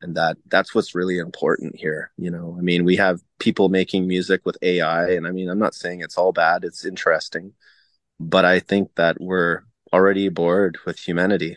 and 0.00 0.16
that 0.16 0.38
that's 0.46 0.74
what's 0.74 0.94
really 0.94 1.18
important 1.18 1.76
here 1.76 2.10
you 2.16 2.30
know? 2.30 2.56
I 2.58 2.62
mean 2.62 2.84
we 2.84 2.96
have 2.96 3.20
people 3.38 3.68
making 3.68 4.06
music 4.06 4.46
with 4.46 4.56
ai 4.62 5.10
and 5.10 5.26
i 5.26 5.30
mean 5.30 5.50
i'm 5.50 5.58
not 5.58 5.74
saying 5.74 6.00
it's 6.00 6.16
all 6.16 6.32
bad 6.32 6.64
it's 6.64 6.84
interesting 6.84 7.52
but 8.18 8.44
i 8.44 8.60
think 8.60 8.94
that 8.96 9.20
we're 9.20 9.62
already 9.92 10.28
bored 10.28 10.78
with 10.86 10.98
humanity. 10.98 11.56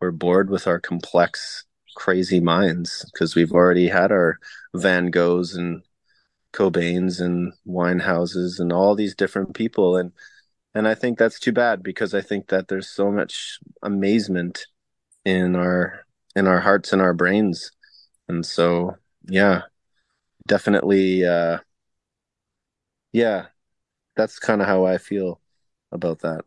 We're 0.00 0.10
bored 0.12 0.50
with 0.50 0.66
our 0.66 0.80
complex 0.80 1.64
crazy 1.96 2.40
minds 2.40 3.04
because 3.12 3.34
we've 3.34 3.52
already 3.52 3.88
had 3.88 4.10
our 4.10 4.38
van 4.74 5.10
goghs 5.10 5.54
and 5.54 5.82
cobains 6.52 7.20
and 7.20 7.52
winehouses 7.66 8.58
and 8.58 8.72
all 8.72 8.94
these 8.94 9.14
different 9.14 9.54
people 9.54 9.96
and 9.96 10.12
and 10.74 10.88
i 10.88 10.94
think 10.94 11.18
that's 11.18 11.38
too 11.38 11.52
bad 11.52 11.82
because 11.82 12.14
i 12.14 12.20
think 12.20 12.48
that 12.48 12.68
there's 12.68 12.88
so 12.88 13.10
much 13.10 13.58
amazement 13.82 14.66
in 15.24 15.56
our 15.56 16.04
in 16.34 16.46
our 16.46 16.60
hearts 16.60 16.92
and 16.92 17.02
our 17.02 17.14
brains. 17.14 17.70
And 18.28 18.44
so 18.44 18.96
yeah 19.28 19.62
definitely 20.46 21.24
uh 21.24 21.58
yeah 23.12 23.46
that's 24.16 24.38
kind 24.38 24.60
of 24.60 24.66
how 24.66 24.84
i 24.84 24.98
feel 24.98 25.40
about 25.92 26.20
that. 26.20 26.42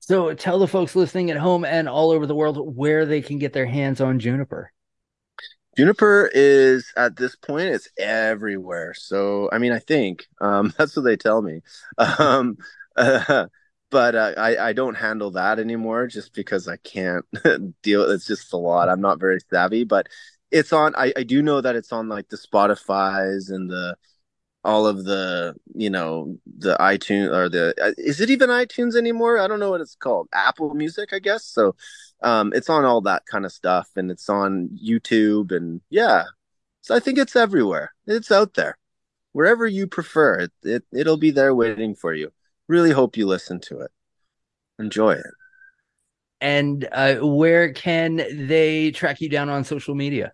So 0.00 0.34
tell 0.34 0.58
the 0.58 0.68
folks 0.68 0.94
listening 0.94 1.30
at 1.30 1.38
home 1.38 1.64
and 1.64 1.88
all 1.88 2.10
over 2.10 2.26
the 2.26 2.34
world 2.34 2.76
where 2.76 3.06
they 3.06 3.22
can 3.22 3.38
get 3.38 3.54
their 3.54 3.66
hands 3.66 4.00
on 4.00 4.18
juniper. 4.18 4.70
Juniper 5.76 6.30
is 6.32 6.92
at 6.96 7.16
this 7.16 7.34
point 7.34 7.68
it's 7.70 7.88
everywhere. 7.98 8.94
So 8.94 9.48
i 9.52 9.58
mean 9.58 9.72
i 9.72 9.78
think 9.78 10.26
um 10.40 10.72
that's 10.78 10.96
what 10.96 11.02
they 11.02 11.16
tell 11.16 11.42
me. 11.42 11.62
Um 11.98 12.58
uh, 12.96 13.46
but 13.94 14.16
uh, 14.16 14.34
I 14.36 14.70
I 14.70 14.72
don't 14.72 14.96
handle 14.96 15.30
that 15.32 15.60
anymore 15.60 16.08
just 16.08 16.34
because 16.34 16.66
I 16.66 16.78
can't 16.78 17.24
deal. 17.82 18.10
It's 18.10 18.26
just 18.26 18.52
a 18.52 18.56
lot. 18.56 18.88
I'm 18.88 19.00
not 19.00 19.20
very 19.20 19.38
savvy, 19.52 19.84
but 19.84 20.08
it's 20.50 20.72
on. 20.72 20.96
I 20.96 21.12
I 21.16 21.22
do 21.22 21.42
know 21.42 21.60
that 21.60 21.76
it's 21.76 21.92
on 21.92 22.08
like 22.08 22.28
the 22.28 22.36
Spotify's 22.36 23.50
and 23.50 23.70
the 23.70 23.96
all 24.64 24.88
of 24.88 25.04
the 25.04 25.54
you 25.76 25.90
know 25.90 26.36
the 26.58 26.76
iTunes 26.78 27.32
or 27.32 27.48
the 27.48 27.72
uh, 27.80 27.92
is 27.96 28.20
it 28.20 28.30
even 28.30 28.50
iTunes 28.50 28.96
anymore? 28.96 29.38
I 29.38 29.46
don't 29.46 29.60
know 29.60 29.70
what 29.70 29.80
it's 29.80 29.94
called. 29.94 30.28
Apple 30.34 30.74
Music, 30.74 31.12
I 31.12 31.20
guess. 31.20 31.44
So 31.44 31.76
um, 32.20 32.52
it's 32.52 32.68
on 32.68 32.84
all 32.84 33.00
that 33.02 33.26
kind 33.26 33.44
of 33.46 33.52
stuff, 33.52 33.90
and 33.94 34.10
it's 34.10 34.28
on 34.28 34.70
YouTube, 34.84 35.52
and 35.52 35.82
yeah. 35.88 36.24
So 36.80 36.96
I 36.96 37.00
think 37.00 37.18
it's 37.18 37.36
everywhere. 37.36 37.92
It's 38.08 38.32
out 38.32 38.54
there, 38.54 38.76
wherever 39.32 39.68
you 39.68 39.86
prefer. 39.86 40.40
It, 40.40 40.52
it 40.64 40.84
it'll 40.92 41.16
be 41.16 41.30
there 41.30 41.54
waiting 41.54 41.94
for 41.94 42.12
you 42.12 42.32
really 42.68 42.90
hope 42.90 43.16
you 43.16 43.26
listen 43.26 43.60
to 43.60 43.80
it. 43.80 43.90
Enjoy 44.78 45.12
it. 45.12 45.26
And 46.40 46.86
uh, 46.92 47.16
where 47.16 47.72
can 47.72 48.16
they 48.16 48.90
track 48.90 49.20
you 49.20 49.28
down 49.28 49.48
on 49.48 49.64
social 49.64 49.94
media? 49.94 50.32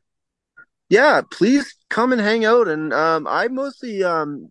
Yeah, 0.88 1.22
please 1.30 1.76
come 1.88 2.12
and 2.12 2.20
hang 2.20 2.44
out. 2.44 2.66
And 2.66 2.92
um, 2.92 3.26
I 3.28 3.48
mostly, 3.48 4.02
um, 4.02 4.50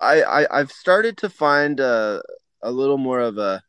I, 0.00 0.22
I 0.22 0.60
I've 0.60 0.70
started 0.70 1.16
to 1.18 1.30
find 1.30 1.80
a 1.80 2.22
a 2.62 2.70
little 2.70 2.98
more 2.98 3.20
of 3.20 3.38
a 3.38 3.62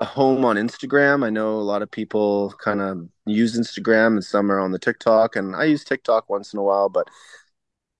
a 0.00 0.04
home 0.04 0.44
on 0.44 0.56
Instagram. 0.56 1.24
I 1.24 1.30
know 1.30 1.56
a 1.56 1.62
lot 1.62 1.82
of 1.82 1.90
people 1.90 2.52
kind 2.58 2.80
of 2.80 3.08
use 3.26 3.58
Instagram, 3.58 4.08
and 4.14 4.24
some 4.24 4.50
are 4.50 4.58
on 4.58 4.72
the 4.72 4.78
TikTok, 4.78 5.36
and 5.36 5.54
I 5.54 5.64
use 5.64 5.84
TikTok 5.84 6.28
once 6.28 6.52
in 6.52 6.58
a 6.58 6.62
while, 6.64 6.88
but 6.88 7.08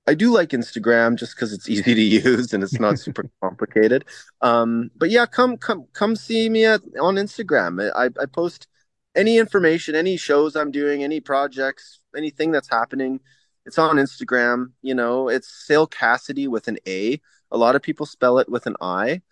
I 0.06 0.14
do 0.14 0.30
like 0.30 0.50
Instagram 0.50 1.16
just 1.16 1.34
because 1.34 1.52
it's 1.52 1.68
easy 1.68 1.94
to 1.94 2.00
use 2.28 2.52
and 2.52 2.62
it's 2.62 2.78
not 2.78 2.98
super 2.98 3.30
complicated. 3.42 4.04
Um, 4.40 4.90
but 4.96 5.10
yeah, 5.10 5.26
come 5.26 5.56
come 5.56 5.86
come 5.92 6.16
see 6.16 6.48
me 6.48 6.66
at, 6.66 6.82
on 7.00 7.16
Instagram. 7.16 7.90
I, 7.94 8.06
I 8.20 8.26
post 8.26 8.68
any 9.14 9.38
information, 9.38 9.94
any 9.94 10.16
shows 10.16 10.56
I'm 10.56 10.70
doing, 10.70 11.04
any 11.04 11.20
projects, 11.20 12.00
anything 12.16 12.50
that's 12.50 12.68
happening. 12.68 13.20
It's 13.66 13.78
on 13.78 13.96
Instagram. 13.96 14.72
You 14.82 14.94
know, 14.94 15.28
it's 15.28 15.48
Sail 15.48 15.86
Cassady 15.86 16.48
with 16.48 16.68
an 16.68 16.78
A. 16.86 17.20
A 17.50 17.56
lot 17.56 17.76
of 17.76 17.82
people 17.82 18.06
spell 18.06 18.38
it 18.38 18.48
with 18.48 18.66
an 18.66 18.76
I. 18.80 19.22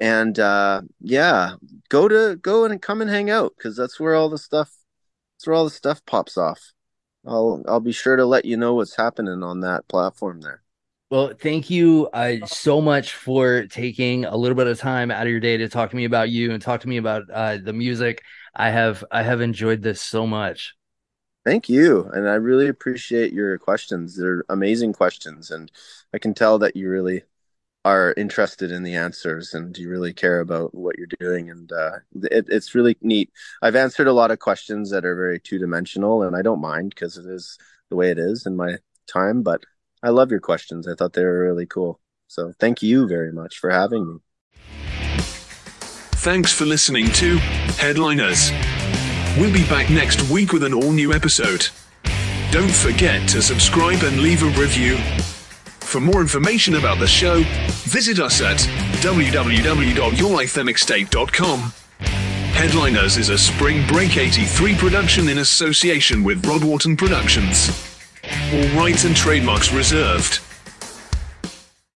And 0.00 0.38
uh, 0.38 0.82
yeah, 1.00 1.56
go 1.88 2.08
to 2.08 2.36
go 2.36 2.64
and 2.64 2.80
come 2.80 3.02
and 3.02 3.10
hang 3.10 3.30
out 3.30 3.54
because 3.56 3.76
that's 3.76 3.98
where 4.00 4.14
all 4.14 4.28
the 4.28 4.38
stuff. 4.38 4.70
That's 5.36 5.46
where 5.46 5.56
all 5.56 5.64
the 5.64 5.70
stuff 5.70 6.04
pops 6.06 6.36
off. 6.36 6.72
I'll 7.26 7.62
I'll 7.68 7.80
be 7.80 7.92
sure 7.92 8.16
to 8.16 8.24
let 8.24 8.44
you 8.44 8.56
know 8.56 8.74
what's 8.74 8.96
happening 8.96 9.42
on 9.42 9.60
that 9.60 9.86
platform 9.88 10.40
there. 10.40 10.62
Well, 11.10 11.32
thank 11.38 11.70
you 11.70 12.08
uh, 12.12 12.46
so 12.46 12.80
much 12.80 13.14
for 13.14 13.66
taking 13.66 14.24
a 14.24 14.36
little 14.36 14.54
bit 14.54 14.68
of 14.68 14.78
time 14.78 15.10
out 15.10 15.26
of 15.26 15.30
your 15.30 15.40
day 15.40 15.56
to 15.56 15.68
talk 15.68 15.90
to 15.90 15.96
me 15.96 16.04
about 16.04 16.30
you 16.30 16.52
and 16.52 16.62
talk 16.62 16.80
to 16.82 16.88
me 16.88 16.98
about 16.98 17.24
uh, 17.30 17.58
the 17.58 17.72
music. 17.72 18.22
I 18.54 18.70
have 18.70 19.04
I 19.10 19.22
have 19.22 19.40
enjoyed 19.40 19.82
this 19.82 20.00
so 20.00 20.26
much. 20.26 20.74
Thank 21.44 21.68
you, 21.68 22.04
and 22.12 22.28
I 22.28 22.34
really 22.34 22.68
appreciate 22.68 23.32
your 23.32 23.58
questions. 23.58 24.16
They're 24.16 24.44
amazing 24.48 24.92
questions, 24.92 25.50
and 25.50 25.70
I 26.14 26.18
can 26.18 26.34
tell 26.34 26.58
that 26.60 26.76
you 26.76 26.88
really 26.88 27.22
are 27.84 28.14
interested 28.16 28.70
in 28.70 28.82
the 28.82 28.94
answers 28.94 29.54
and 29.54 29.72
do 29.72 29.80
you 29.80 29.88
really 29.88 30.12
care 30.12 30.40
about 30.40 30.74
what 30.74 30.96
you're 30.98 31.08
doing? 31.18 31.50
And 31.50 31.70
uh, 31.72 31.98
it, 32.14 32.46
it's 32.48 32.74
really 32.74 32.96
neat. 33.00 33.30
I've 33.62 33.76
answered 33.76 34.06
a 34.06 34.12
lot 34.12 34.30
of 34.30 34.38
questions 34.38 34.90
that 34.90 35.04
are 35.04 35.16
very 35.16 35.40
two-dimensional 35.40 36.22
and 36.22 36.36
i 36.36 36.42
don't 36.42 36.60
mind 36.60 36.90
because 36.90 37.16
it 37.16 37.26
is 37.26 37.58
the 37.88 37.96
way 37.96 38.10
it 38.10 38.18
is 38.18 38.46
in 38.46 38.56
my 38.56 38.76
time 39.06 39.42
but 39.42 39.62
i 40.02 40.10
love 40.10 40.30
your 40.30 40.40
questions. 40.40 40.86
I 40.86 40.94
thought 40.94 41.14
they 41.14 41.24
were 41.24 41.44
really 41.44 41.66
cool. 41.66 42.00
So 42.28 42.52
thank 42.60 42.82
you 42.82 43.08
very 43.08 43.32
much 43.32 43.58
for 43.58 43.70
having 43.70 44.06
me. 44.06 44.18
Thanks 46.22 46.52
for 46.52 46.66
listening 46.66 47.10
to 47.12 47.38
headliners. 47.78 48.50
We'll 49.38 49.52
be 49.52 49.64
back 49.68 49.88
next 49.90 50.28
week 50.30 50.52
with 50.52 50.64
an 50.64 50.74
all-new 50.74 51.14
episode. 51.14 51.68
Don't 52.50 52.70
forget 52.70 53.26
to 53.30 53.40
subscribe 53.40 54.02
and 54.02 54.18
leave 54.18 54.42
a 54.42 54.60
review 54.60 54.98
for 55.90 56.00
more 56.00 56.20
information 56.20 56.76
about 56.76 57.00
the 57.00 57.06
show, 57.06 57.42
visit 57.84 58.18
us 58.20 58.40
at 58.40 58.56
www.yourlifethemixtape.com. 59.02 61.72
Headliners 62.52 63.16
is 63.16 63.30
a 63.30 63.36
Spring 63.36 63.84
Break 63.88 64.16
83 64.16 64.76
production 64.76 65.28
in 65.28 65.38
association 65.38 66.22
with 66.22 66.46
Rod 66.46 66.62
Productions. 66.96 67.84
All 68.52 68.68
rights 68.78 69.02
and 69.04 69.16
trademarks 69.16 69.72
reserved. 69.72 70.38